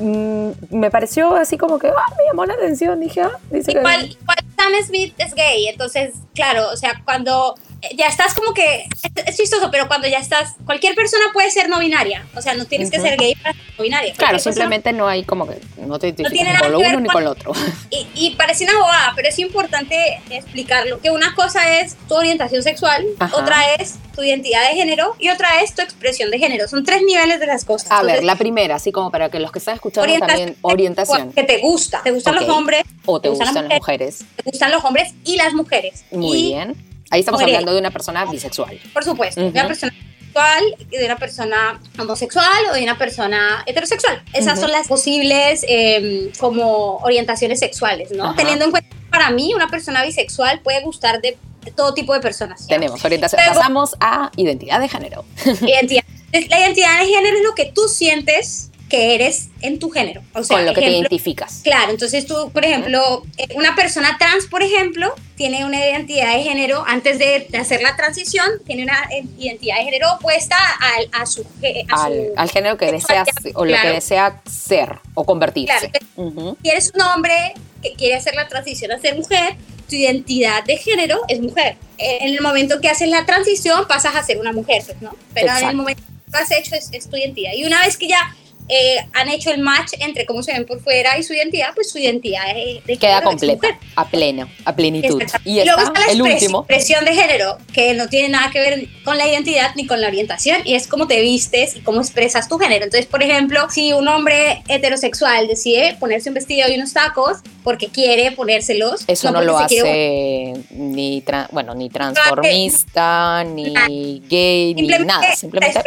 [0.00, 3.80] mm, me pareció así como que ah, me llamó la atención, dije, ah, dice que
[3.80, 5.68] cuál, cuál Sam Smith es gay?
[5.68, 7.54] Entonces, claro, o sea, cuando
[7.96, 8.86] ya estás como que,
[9.26, 12.64] es, chistoso, pero cuando ya estás, cualquier persona puede ser no binaria, o sea, no
[12.66, 14.12] tienes que ser gay para ser no binaria.
[14.14, 17.00] Claro, persona- simplemente no hay como que no te tiene identificas nada con lo uno
[17.00, 17.52] ni con- lo otro.
[17.90, 22.62] Y, y parece una bobada, pero es importante explicarlo, que una cosa es tu orientación
[22.62, 23.36] sexual, Ajá.
[23.36, 26.68] otra es tu identidad de género y otra es tu expresión de género.
[26.68, 27.90] Son tres niveles de las cosas.
[27.90, 31.32] A ver, la primera, así como para que los que están escuchando orientación, también, orientación.
[31.32, 32.02] Que te gusta.
[32.02, 32.82] Te gustan los hombres.
[33.06, 34.24] O te gustan las mujeres.
[34.36, 36.04] Te gustan los hombres y las mujeres.
[36.10, 36.89] Muy Y, bien.
[37.10, 37.50] Ahí estamos bien.
[37.56, 38.78] hablando de una persona bisexual.
[38.92, 39.58] Por supuesto, de Ujú.
[39.58, 44.22] una persona sexual, de una persona homosexual o de una persona heterosexual.
[44.32, 48.26] Esas son las posibles eh, como orientaciones sexuales, ¿no?
[48.26, 48.36] Ajá.
[48.36, 52.14] Teniendo en cuenta que para mí una persona bisexual puede gustar de, de todo tipo
[52.14, 52.66] de personas.
[52.68, 53.40] Tenemos orientación.
[53.44, 55.24] Luego- Pasamos a identidad de género.
[55.62, 56.04] Identidad.
[56.32, 60.20] La identidad de género es lo que tú sientes que eres en tu género.
[60.34, 61.60] O sea, con lo que te identificas.
[61.64, 66.42] Claro, entonces tú, por ejemplo, eh, una persona trans, por ejemplo, tiene una identidad de
[66.42, 71.24] género, antes de hacer la transición, tiene una eh, identidad de género opuesta al, a
[71.24, 71.42] su...
[71.88, 73.24] a Al, su- al género que desea
[73.54, 75.90] o lo que desea ser o convertirse.
[75.90, 76.04] Claro.
[76.16, 76.58] Ujú.
[76.62, 79.54] Si eres un hombre que quiere hacer la transición a ser mujer,
[79.88, 81.76] tu identidad de género es mujer.
[81.96, 85.14] En el momento que haces la transición pasas a ser una mujer, pues, ¿no?
[85.32, 85.70] Pero en Exacto.
[85.70, 87.52] el momento que has hecho es, es tu identidad.
[87.54, 88.36] Y una vez que ya
[88.70, 91.90] eh, han hecho el match entre cómo se ven por fuera y su identidad, pues
[91.90, 95.20] su identidad de, de Queda es completa, a pleno, a plenitud.
[95.20, 95.48] Exacto.
[95.48, 96.60] Y luego está la el último.
[96.60, 100.06] expresión de género, que no tiene nada que ver con la identidad ni con la
[100.06, 102.84] orientación, y es cómo te vistes y cómo expresas tu género.
[102.84, 107.88] Entonces, por ejemplo, si un hombre heterosexual decide ponerse un vestido y unos tacos porque
[107.88, 115.34] quiere ponérselos, Eso no, lo quiere hace ni, bueno, ni transformista, ni gay, ni nada.
[115.34, 115.80] Simplemente.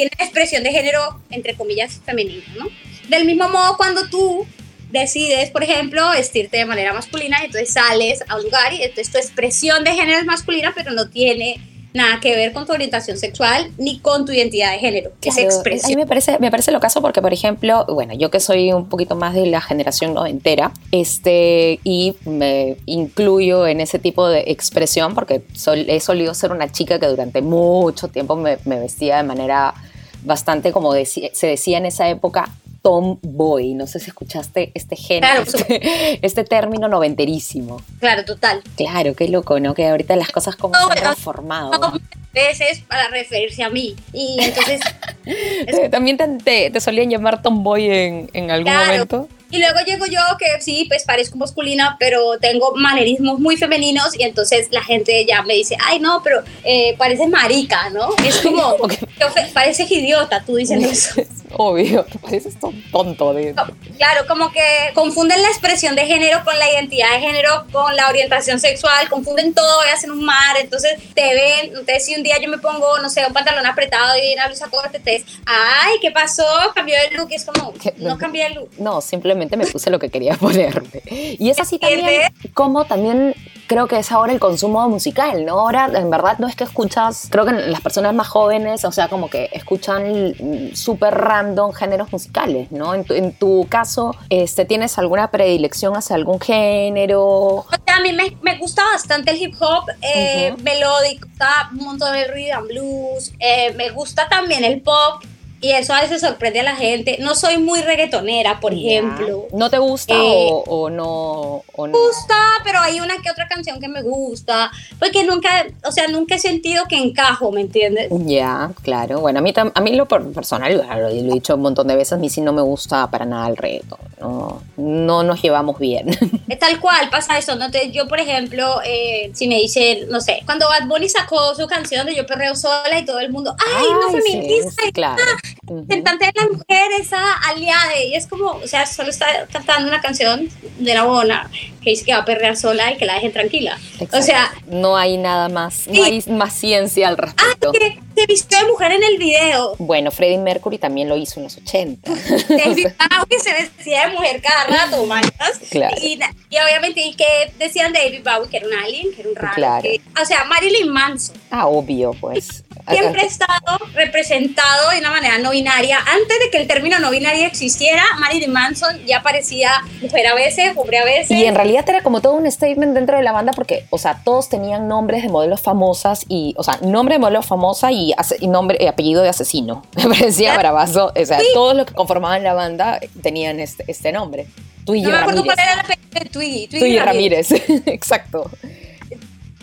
[0.00, 2.66] tiene una expresión de género, entre comillas, femenina, ¿no?
[3.08, 4.46] Del mismo modo, cuando tú
[4.90, 9.18] decides, por ejemplo, vestirte de manera masculina, entonces sales a un lugar y entonces tu
[9.18, 11.60] expresión de género es masculina, pero no tiene
[11.92, 15.34] nada que ver con tu orientación sexual ni con tu identidad de género, que es
[15.34, 15.98] Claro, A mí expresión.
[15.98, 19.16] me parece, me parece lo caso porque, por ejemplo, bueno, yo que soy un poquito
[19.16, 25.42] más de la generación noventera, este, y me incluyo en ese tipo de expresión porque
[25.54, 29.74] sol- he solido ser una chica que durante mucho tiempo me, me vestía de manera
[30.22, 32.48] bastante, como deci- se decía en esa época,
[32.82, 33.74] tomboy.
[33.74, 37.82] No sé si escuchaste este género, Claro, este, este término noventerísimo.
[37.98, 38.62] Claro, total.
[38.76, 39.74] Claro, qué loco, ¿no?
[39.74, 41.70] Que ahorita las cosas como No, se han transformado.
[41.72, 42.00] No,
[42.32, 43.94] veces para referirse a mí.
[44.12, 44.80] Y entonces
[45.90, 48.92] También te, te- te solían llamar tomboy en, en algún Claro.
[48.92, 49.28] momento.
[49.50, 54.22] Y luego llego yo que sí, pues parezco masculina, pero tengo manerismos muy femeninos y
[54.22, 58.10] entonces la gente ya me dice, ay no, pero eh, pareces marica, ¿no?
[58.24, 58.76] Es como,
[59.54, 60.82] pareces idiota, tú dices
[61.16, 61.22] eso.
[61.52, 63.32] Obvio, te pareces ton- tonto.
[63.34, 63.54] De...
[63.96, 64.60] Claro, como que
[64.94, 69.52] confunden la expresión de género con la identidad de género, con la orientación sexual, confunden
[69.54, 72.98] todo y hacen un mar, entonces te ven, entonces si un día yo me pongo,
[72.98, 76.44] no sé, un pantalón apretado y una blusa corta, te ves, ay, ¿qué pasó?
[76.74, 77.94] Cambió de look, y es como, ¿Qué?
[77.98, 78.70] no cambié de look.
[78.78, 81.02] No, simplemente me puse lo que quería ponerme.
[81.10, 82.22] Y es así también
[82.54, 83.34] como también
[83.70, 85.60] creo que es ahora el consumo musical, ¿no?
[85.60, 89.06] Ahora, en verdad, no es que escuchas, creo que las personas más jóvenes, o sea,
[89.06, 90.34] como que escuchan
[90.74, 92.94] súper random géneros musicales, ¿no?
[92.94, 97.22] En tu, en tu caso, este, ¿tienes alguna predilección hacia algún género?
[97.22, 100.62] O sea, a mí me, me gusta bastante el hip hop eh, Ujú.
[100.64, 105.22] melódico, está un montón de rhythm blues, eh, me gusta también el pop
[105.60, 107.18] y eso a veces sorprende a la gente.
[107.20, 109.46] No soy muy reggaetonera, por ejemplo.
[109.52, 111.62] ¿No te gusta Eh, o, o no?
[111.74, 111.98] O no?
[111.98, 116.34] Gusta, pero hay una que otra canción que me gusta, porque nunca, o sea, nunca
[116.36, 118.08] he sentido que encajo, ¿me entiendes?
[118.26, 119.20] Ya, claro.
[119.20, 122.14] Bueno, a mí, tam- a mí lo personal, lo he dicho un montón de veces,
[122.14, 123.98] a mí sí no me gusta para nada el reggaetón.
[124.20, 126.08] No, no nos llevamos bien.
[126.48, 127.66] Es tal cual pasa eso, ¿no?
[127.66, 131.66] Entonces, yo, por ejemplo, eh, si me dicen, no sé, cuando Bad Bunny sacó su
[131.66, 134.82] canción de Yo Perreo Sola y todo el mundo, ¡ay, no Ay, sí, feminista!
[134.84, 135.22] sí, claro.
[135.62, 140.00] Representante de las mujeres, esa aliada, y es como, o sea, solo está cantando una
[140.00, 141.50] canción de la bona
[141.82, 143.78] que dice que va a perrear sola y que la dejen tranquila.
[144.00, 144.22] O Exacto.
[144.22, 147.72] sea, no hay nada más, no hay más ciencia al respecto.
[147.72, 149.76] que se vistió de mujer en el video.
[149.78, 152.10] Bueno, Freddie Mercury también lo hizo en los 80.
[152.48, 155.32] David Bowie se vestía de mujer cada rato, mañas.
[155.70, 155.96] Claro.
[156.02, 156.18] Y,
[156.50, 157.24] y obviamente, y que
[157.58, 159.54] decían David Bowie que era un alien, que era un raro.
[159.54, 159.82] Claro.
[159.82, 162.62] que- o sea, Marilyn Manson Ah, obvio, pues.
[162.88, 165.98] Siempre ha estado representado de una manera no binaria.
[165.98, 170.72] Antes de que el término no binario existiera, Marilyn Manson ya parecía mujer a veces,
[170.76, 171.30] hombre a veces.
[171.30, 174.22] Y en realidad era como todo un statement dentro de la banda porque, o sea,
[174.24, 178.46] todos tenían nombres de modelos famosas y, o sea, nombre de modelo famosa y, y
[178.46, 179.82] nombre y apellido de asesino.
[179.96, 181.12] Me parecía bravazo.
[181.16, 184.46] O sea, todos los que conformaban la banda tenían este, este nombre.
[184.84, 185.54] Twiggy no me acuerdo Ramírez.
[185.56, 186.66] cuál era el apellido de Twiggy.
[186.66, 187.50] Twiggy, Twiggy Ramírez.
[187.50, 188.50] Ramírez, exacto.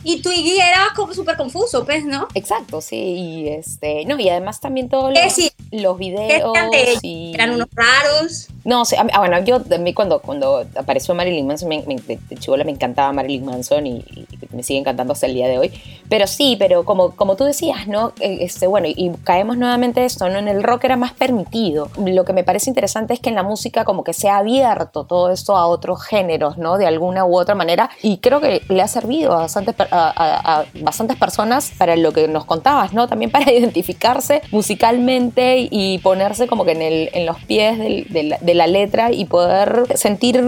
[0.09, 2.29] Y Twiggy era como súper confuso, pues, ¿no?
[2.33, 2.95] Exacto, sí.
[2.95, 5.51] Y este, no, y además también todos ¿Qué los, sí?
[5.71, 6.53] los ¿Qué videos.
[6.55, 8.47] eran y- Eran unos raros.
[8.63, 12.17] No, sí, ah, bueno, yo a mí cuando, cuando apareció Marilyn Manson, me, me- de,
[12.29, 15.57] de chibola me encantaba Marilyn Manson y, y me sigue encantando hasta el día de
[15.57, 15.71] hoy.
[16.09, 18.13] Pero sí, pero como, como tú decías, ¿no?
[18.19, 20.39] Eh, Este, bueno, y caemos nuevamente esto, ¿no?
[20.39, 21.89] En el rock era más permitido.
[22.05, 25.05] Lo que me parece interesante es que en la música como que se ha abierto
[25.05, 26.77] todo esto a otros géneros, ¿no?
[26.77, 27.89] De alguna u otra manera.
[28.01, 32.45] Y creo que le ha servido a bastantes, a, bastantes personas para lo que nos
[32.45, 33.07] contabas, ¿no?
[33.07, 38.37] También para identificarse musicalmente y ponerse como que en, el, en los pies de, la,
[38.39, 40.43] de la letra y poder sentir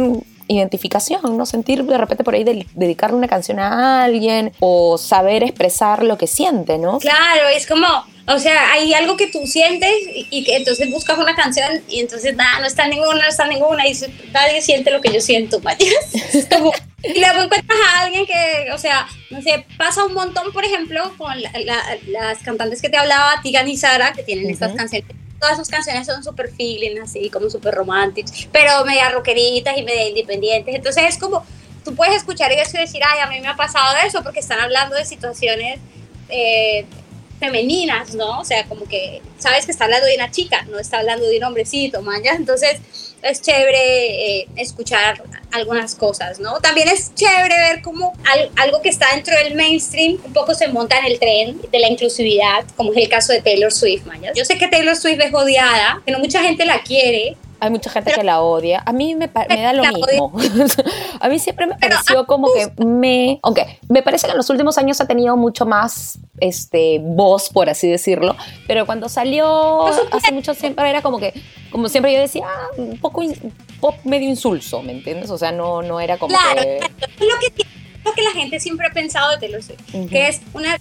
[0.50, 1.46] identificación, ¿no?
[1.46, 6.18] Sentir de repente por ahí del- dedicarle una canción a alguien o saber expresar lo
[6.18, 6.98] que siente, ¿no?
[7.00, 7.88] Claro, es como,
[8.28, 12.00] o sea, hay algo que tú sientes y, y que entonces buscas una canción y
[12.00, 13.94] entonces nada, no está ninguna, no está ninguna y
[14.34, 15.62] nadie siente lo que yo siento,
[16.52, 20.66] como- y luego encuentras a alguien que, o sea, no sé, pasa un montón, por
[20.66, 24.74] ejemplo, con la- la- las cantantes que te hablaba, Tigan y Sara, que tienen estas
[24.74, 25.08] canciones.
[25.40, 30.10] Todas sus canciones son súper feeling, así como súper románticas, pero media rockeritas y media
[30.10, 30.76] independientes.
[30.76, 31.46] Entonces es como,
[31.84, 34.60] tú puedes escuchar eso y decir, ay, a mí me ha pasado eso, porque están
[34.60, 35.80] hablando de situaciones
[36.30, 36.86] eh,
[37.40, 38.40] femeninas, ¿no?
[38.40, 41.38] O sea, como que sabes que está hablando de una chica, no está hablando de
[41.38, 42.34] un hombrecito, man, ¿ya?
[42.34, 42.80] Entonces
[43.22, 45.22] es chévere eh, escuchar
[45.52, 46.60] algunas cosas, ¿no?
[46.62, 50.68] También es chévere ver cómo al- algo que está dentro del mainstream un poco se
[50.68, 54.22] monta en el tren de la inclusividad, como es el caso de Taylor Swift, man,
[54.22, 54.34] ¿ya?
[54.34, 57.90] Yo sé que Taylor Swift es odiada, que no mucha gente la quiere, Hay mucha
[57.90, 58.82] gente que la odia.
[58.86, 60.32] A mí me, me da lo mismo.
[61.20, 63.40] a mí siempre me Pero, pareció como que me...
[63.44, 67.70] Aunque me parece que en los últimos años ha tenido mucho más este, voz, por
[67.70, 68.36] así decirlo.
[68.68, 71.34] Pero cuando salió hace mucho tiempo era como que,
[71.72, 75.30] como siempre yo decía, ah, un poco in- pop medio insulso, ¿me entiendes?
[75.30, 76.80] O sea, no, no era como Claro, que...
[77.20, 77.66] lo que,
[78.06, 80.08] lo que la gente siempre ha pensado de Taylor Swift, Ujú.
[80.08, 80.78] que es una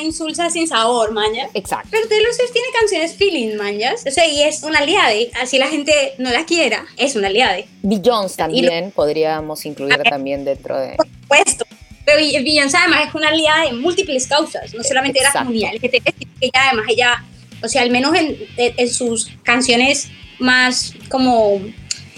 [0.00, 1.48] insulsa sin sabor, maña.
[1.54, 1.88] Exacto.
[1.90, 4.04] Pero Taylor Swift tiene canciones feeling, mañas.
[4.06, 5.30] O sea, y es una aliade.
[5.40, 7.66] Así la gente no la quiera, es una aliade.
[7.82, 10.94] Beyoncé también podríamos incluir también dentro de...
[10.96, 11.64] Por supuesto.
[12.06, 15.46] Pero Be- Beyoncé además es una aliada de múltiples causas, no solamente de la Exacto.
[15.46, 17.24] comunidad LGTB, sino que ella además, ella,
[17.62, 21.60] o sea, al menos en, en- en sus canciones más como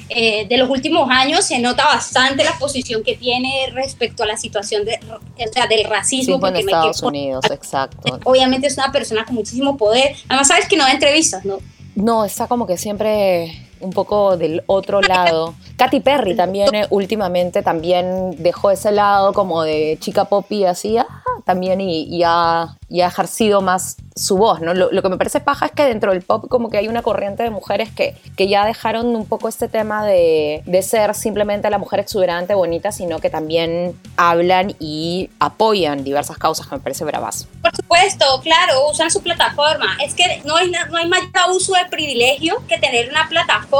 [0.08, 4.36] eh, de los últimos años se nota bastante la posición que tiene respecto a la
[4.36, 6.38] situación de, o sea, del racismo.
[6.38, 8.20] Sí, en hay que Estados Unidos, exacto.
[8.24, 10.14] Obviamente es una persona con muchísimo poder.
[10.28, 11.58] Además, sabes que no da entrevistas, ¿no?
[11.94, 15.54] No, está como que siempre un poco del otro lado.
[15.76, 20.96] Katy Perry también eh, últimamente también dejó ese lado como de chica pop y así,
[20.96, 21.06] ah,
[21.44, 24.72] también y, y ha, ejercido más su voz, ¿no?
[24.72, 27.42] Lo, que me parece paja es que dentro del pop como que hay una corriente
[27.42, 31.76] de mujeres que, que ya dejaron un poco este tema de, de ser simplemente la
[31.76, 37.46] mujer exuberante, bonita, sino que también hablan y apoyan diversas causas que me parece bravas.
[37.60, 39.98] Por supuesto, claro, usan su plataforma.
[40.02, 43.75] Es que no hay, no hay mayor abuso de privilegio que tener una plataforma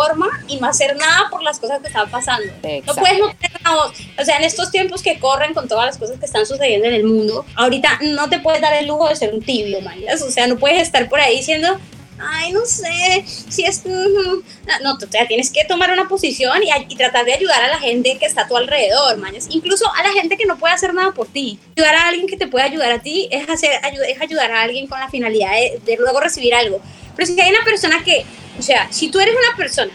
[0.48, 2.46] y no hacer nada por las cosas que están pasando.
[2.62, 2.94] Exacto.
[2.94, 3.92] No puedes no tener una voz.
[4.18, 6.94] O sea, en estos tiempos que corren con todas las cosas que están sucediendo en
[6.94, 10.22] el mundo, ahorita no te puedes dar el lujo de ser un tibio, mañas.
[10.22, 11.78] O sea, no puedes estar por ahí diciendo,
[12.18, 13.82] ay, no sé, si es...
[13.85, 14.42] ujú".
[14.82, 17.78] No, o sea, tienes que tomar una posición y, y tratar de ayudar a la
[17.78, 19.46] gente que está a tu alrededor, mañas.
[19.50, 21.59] Incluso a la gente que no puede hacer nada por ti.
[21.76, 23.72] Ayudar a alguien que te puede ayudar a ti es, hacer,
[24.09, 26.80] es ayudar a alguien con la finalidad de, de luego recibir algo.
[27.16, 28.24] Pero si hay una persona que,
[28.59, 29.92] o sea, si tú eres una persona,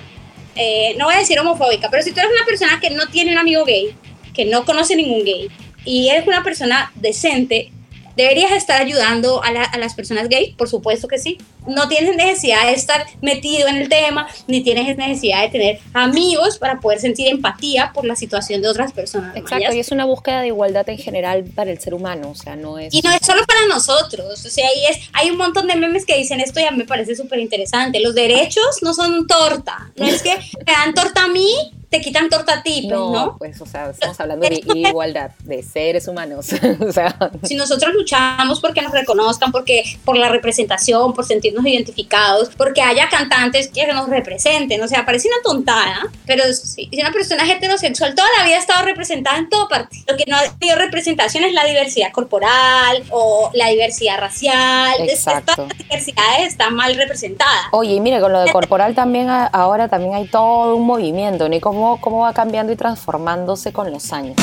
[0.56, 3.32] eh, no voy a decir homofóbica, pero si tú eres una persona que no tiene
[3.32, 3.96] un amigo gay,
[4.34, 5.50] que no conoce ningún gay,
[5.86, 7.72] y eres una persona decente,
[8.16, 10.54] ¿deberías estar ayudando a, a las personas gays?
[10.56, 11.38] Por supuesto que sí.
[11.68, 16.58] No tienes necesidad de estar metido en el tema, ni tienes necesidad de tener amigos
[16.58, 19.36] para poder sentir empatía por la situación de otras personas.
[19.36, 22.56] Exacto, y es una búsqueda de igualdad en general para el ser humano, o sea,
[22.56, 22.94] no es...
[22.94, 26.06] Y no es solo para nosotros, o sea, ahí es, hay un montón de memes
[26.06, 28.00] que dicen esto y a mí me parece súper interesante.
[28.00, 31.54] Los derechos no son torta, no es que me dan torta a mí,
[31.92, 33.38] te quitan torta a ti, pues, No, ¿no?
[33.38, 36.48] pues, o sea, estamos hablando de igualdad, de seres humanos.
[36.80, 42.50] o sea, Si nosotros luchamos porque nos reconozcan, porque por la representación, por sentirnos identificados,
[42.58, 47.50] porque haya cantantes que nos representen, o sea, parece una tontada, pero si, una persona
[47.52, 50.04] heterosexual toda la vida ha estado representada en toda parte.
[50.08, 54.94] Lo que no ha tenido representación es la diversidad corporal o la diversidad racial.
[55.00, 55.54] Exacto.
[55.56, 57.66] Todas las diversidades están mal representadas.
[57.72, 61.50] Oye, y mire, con lo de corporal también a- ahora también hay todo un movimiento,
[61.50, 61.56] ¿no?
[61.56, 64.36] Y cómo, cómo va cambiando y transformándose con los años.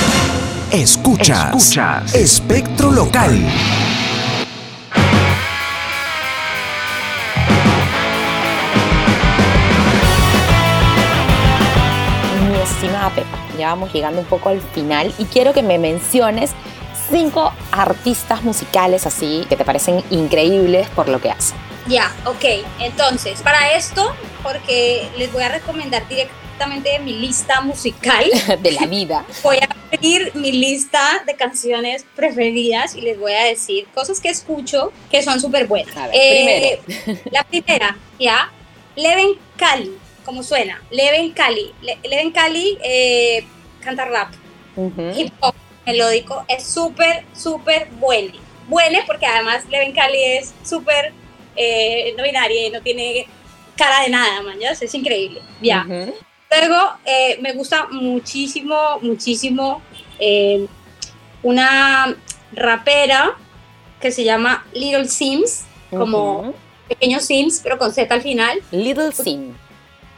[0.71, 1.47] Escuchas.
[1.55, 2.14] Escuchas.
[2.14, 3.38] Espectro local.
[12.79, 16.53] Estimada Pepa, ya vamos llegando un poco al final y quiero que me menciones
[17.11, 21.59] cinco artistas musicales así que te parecen increíbles por lo que hacen.
[21.88, 22.45] Ya, ok.
[22.79, 24.14] Entonces, para esto,
[24.45, 28.25] porque les voy a recomendar directamente de mi lista musical.
[28.62, 29.25] de la vida.
[29.43, 34.29] voy a abrir mi lista de canciones preferidas y les voy a decir cosas que
[34.29, 35.97] escucho que son súper buenas.
[35.97, 36.81] A ver, Eh,
[37.33, 38.53] La primera, ya,
[38.95, 41.73] Leven Cali, como suena, Leven Cali.
[41.81, 43.47] Le- Leven Cali eh,
[43.81, 44.31] canta rap,
[45.17, 45.55] hip hop
[45.87, 48.35] melódico, es súper, súper bueno.
[48.69, 51.14] Bueno porque además Leven Cali es súper
[51.57, 53.27] eh, no binaria y no tiene
[53.75, 54.73] cara de nada, man, ¿ya?
[54.73, 55.41] es increíble.
[55.62, 55.87] Ya.
[55.88, 59.81] Luego, eh, me gusta muchísimo, muchísimo
[60.19, 60.67] eh,
[61.43, 62.14] una
[62.53, 63.35] rapera
[63.99, 66.55] que se llama Little Sims, como Ujú.
[66.87, 68.61] pequeños Sims, pero con Z al final.
[68.73, 69.55] Little Sim.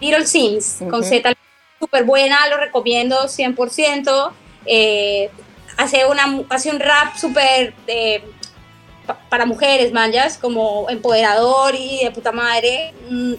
[0.00, 1.04] Little Sims, con.
[1.04, 1.32] Z
[1.78, 4.32] súper buena, lo recomiendo 100%.
[4.66, 5.30] Eh,
[5.76, 8.22] hace, una, hace un rap súper eh,
[9.06, 12.92] pa- para mujeres, manjas, como empoderador y de puta madre.
[13.08, 13.34] Mm,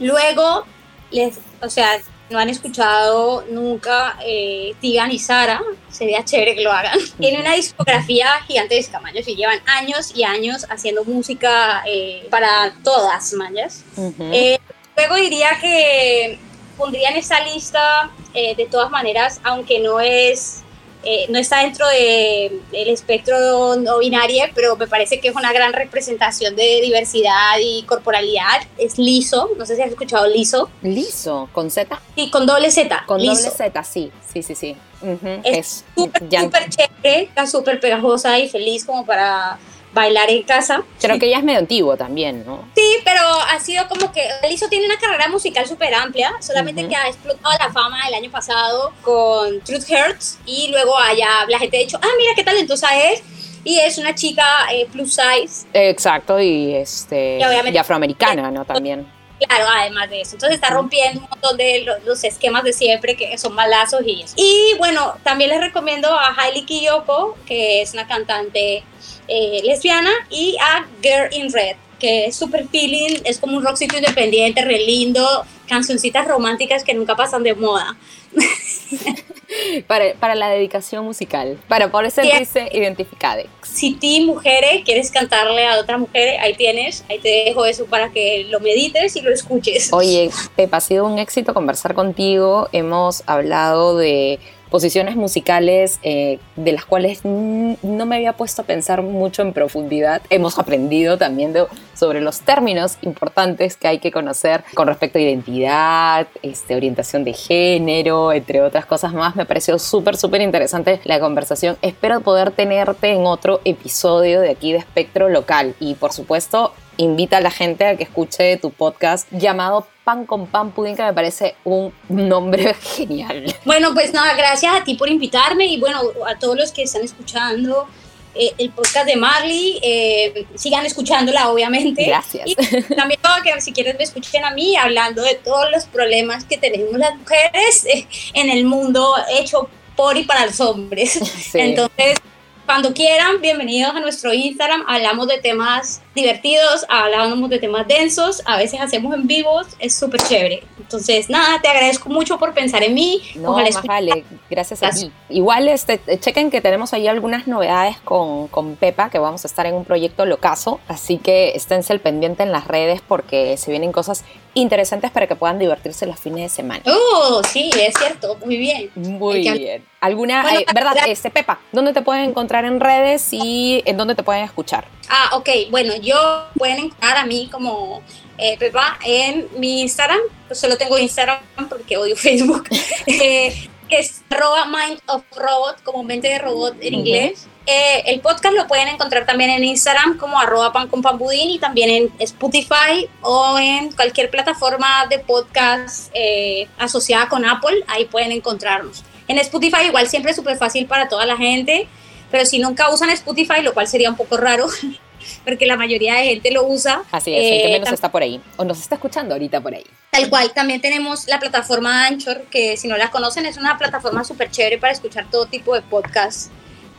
[0.00, 0.64] Luego,
[1.12, 6.72] les, o sea, no han escuchado nunca eh, Tigan y Sara, sería chévere que lo
[6.72, 6.98] hagan.
[7.20, 13.32] Tiene una discografía gigantesca, mañas, y llevan años y años haciendo música eh, para todas,
[13.34, 13.84] mañas.
[14.32, 14.58] Eh,
[14.96, 16.38] luego diría que
[16.76, 20.60] pondría en esta lista, eh, de todas maneras, aunque no es
[21.06, 25.52] eh, no está dentro del el espectro no binario, pero me parece que es una
[25.52, 28.62] gran representación de diversidad y corporalidad.
[28.78, 30.70] Es liso, no sé si has escuchado liso.
[30.80, 32.00] Liso, con Z.
[32.14, 33.04] Sí, con doble Z.
[33.06, 33.34] Con liso.
[33.34, 34.76] doble Z, sí, sí, sí, sí.
[35.02, 39.58] Ujú, Es súper, ya- súper chévere, está súper pegajosa y feliz como para
[39.94, 40.82] bailar en casa.
[41.00, 42.68] Creo que ya es medio antiguo también, ¿no?
[42.74, 46.96] Sí, pero ha sido como que Lizo tiene una carrera musical súper amplia, solamente que
[46.96, 51.78] ha explotado la fama el año pasado con Truth Hurts y luego allá la gente
[51.78, 53.22] ha dicho, ah, mira qué talentosa es.
[53.66, 58.66] Y es una chica eh, plus size, Exacto, y este Y y afroamericana, ¿no?
[58.66, 59.10] También.
[59.38, 60.34] Claro, además de eso.
[60.36, 64.22] Entonces está rompiendo un montón de lo- los, esquemas de siempre que son malazos y
[64.22, 64.34] eso.
[64.36, 68.82] Y bueno, también les recomiendo a Hailey Kiyoko, que es una cantante
[69.28, 73.96] eh, lesbiana, y a Girl in Red, que es super feeling, es como un rockcito
[73.96, 77.96] independiente, re lindo, cancioncitas románticas que nunca pasan de moda.
[79.86, 83.42] Para, para la dedicación musical, para poder sentirse identificada.
[83.62, 88.10] Si ti, mujeres, quieres cantarle a otra mujer, ahí tienes, ahí te dejo eso para
[88.10, 89.92] que lo medites y lo escuches.
[89.92, 92.68] Oye, Pepa, ha sido un éxito conversar contigo.
[92.72, 99.02] Hemos hablado de posiciones musicales eh, de las cuales no me había puesto a pensar
[99.02, 100.22] mucho en profundidad.
[100.30, 101.54] Hemos aprendido también
[101.94, 107.32] sobre los términos importantes que hay que conocer con respecto a identidad, este, orientación de
[107.32, 109.36] género, entre otras cosas más.
[109.36, 111.76] Me pareció súper, súper interesante la conversación.
[111.82, 115.74] Espero poder tenerte en otro episodio de aquí de Espectro Local.
[115.80, 120.46] Y por supuesto, invita a la gente a que escuche tu podcast llamado Pan con
[120.46, 123.54] Pan Pudín, que me parece un nombre genial.
[123.64, 127.02] Bueno, pues nada, gracias a ti por invitarme y bueno, a todos los que están
[127.02, 127.86] escuchando
[128.34, 132.04] eh, el podcast de Marley, eh, sigan escuchándola, obviamente.
[132.04, 132.48] Gracias.
[132.48, 132.54] Y
[132.94, 136.94] también que si quieren me escuchen a mí hablando de todos los problemas que tenemos
[136.94, 141.12] las mujeres eh, en el mundo hecho por y para los hombres.
[141.12, 141.60] Sí.
[141.60, 142.18] Entonces,
[142.66, 144.84] cuando quieran, bienvenidos a nuestro Instagram.
[144.86, 150.20] Hablamos de temas divertidos, hablamos de temas densos, a veces hacemos en vivos, es súper
[150.22, 150.62] chévere.
[150.78, 153.22] Entonces, nada, te agradezco mucho por pensar en mí.
[153.34, 154.24] No, Ojalá más vale,
[154.54, 155.10] gracias a ti.
[155.28, 159.66] Igual, este, chequen que tenemos ahí algunas novedades con, con Pepa, que vamos a estar
[159.66, 163.92] en un proyecto locazo, así que esténse al pendiente en las redes porque se vienen
[163.92, 164.24] cosas
[164.54, 166.82] interesantes para que puedan divertirse los fines de semana.
[166.86, 168.90] Oh, sí, es cierto, muy bien.
[168.94, 169.84] Muy que- bien.
[170.00, 173.96] ¿Alguna, Bueno, eh, verdad, gra- este, Pepa, dónde te pueden encontrar en redes y en
[173.96, 174.86] dónde te pueden escuchar?
[175.08, 176.16] Ah, ok, bueno, yo
[176.58, 178.02] pueden encontrar a mí como
[178.36, 181.38] eh, Pepa en mi Instagram, pues solo tengo Instagram
[181.68, 182.68] porque odio Facebook,
[183.06, 187.46] eh, que es arroba mind of robot, como mente de robot en inglés.
[187.66, 191.50] Eh, el podcast lo pueden encontrar también en Instagram como arroba pan con pan budín
[191.50, 198.04] y también en Spotify o en cualquier plataforma de podcast eh, asociada con Apple, ahí
[198.04, 199.02] pueden encontrarnos.
[199.28, 201.88] En Spotify igual siempre es súper fácil para toda la gente,
[202.30, 204.66] pero si nunca usan Spotify, lo cual sería un poco raro,
[205.44, 207.02] porque la mayoría de gente lo usa.
[207.10, 209.60] Así es, el que eh, menos tam- está por ahí, o nos está escuchando ahorita
[209.60, 209.84] por ahí.
[210.10, 214.22] Tal cual, también tenemos la plataforma Anchor, que si no la conocen es una plataforma
[214.24, 216.50] súper chévere para escuchar todo tipo de podcasts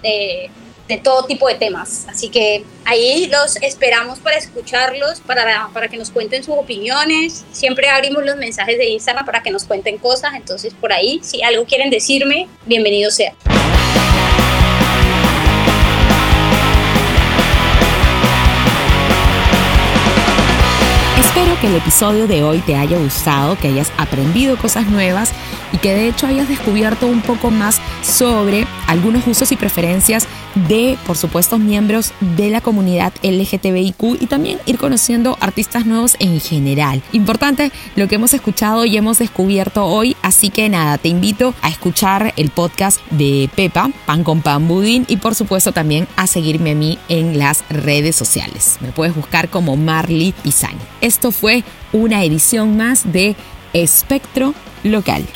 [0.04, 0.50] de,
[0.88, 2.06] de todo tipo de temas.
[2.10, 7.46] Así que ahí los esperamos para escucharlos, para, para que nos cuenten sus opiniones.
[7.54, 11.42] Siempre abrimos los mensajes de Instagram para que nos cuenten cosas, entonces por ahí, si
[11.42, 13.34] algo quieren decirme, bienvenido sea.
[21.62, 25.32] Que el episodio de hoy te haya gustado, que hayas aprendido cosas nuevas
[25.72, 30.28] y que de hecho hayas descubierto un poco más sobre algunos usos y preferencias
[30.68, 36.40] de, por supuesto, miembros de la comunidad LGTBIQ y también ir conociendo artistas nuevos en
[36.40, 37.02] general.
[37.12, 41.70] Importante lo que hemos escuchado y hemos descubierto hoy, así que nada, te invito a
[41.70, 46.72] escuchar el podcast de Pepa, Pan con Pan Budín y por supuesto también a seguirme
[46.72, 48.78] a mí en las redes sociales.
[48.82, 50.80] Me puedes buscar como Marley Pisani.
[51.02, 53.36] Esto fue una edición más de
[53.76, 54.54] Espectro
[54.84, 55.28] Local.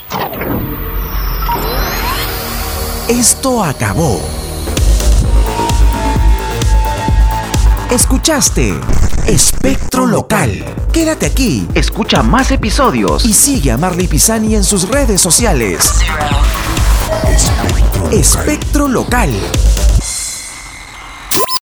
[3.10, 4.22] Esto acabó.
[7.92, 8.80] Escuchaste
[9.28, 10.64] Espectro Local.
[10.94, 15.96] Quédate aquí, escucha más episodios y sigue a Marley Pisani en sus redes sociales.
[18.10, 19.32] Espectro Local.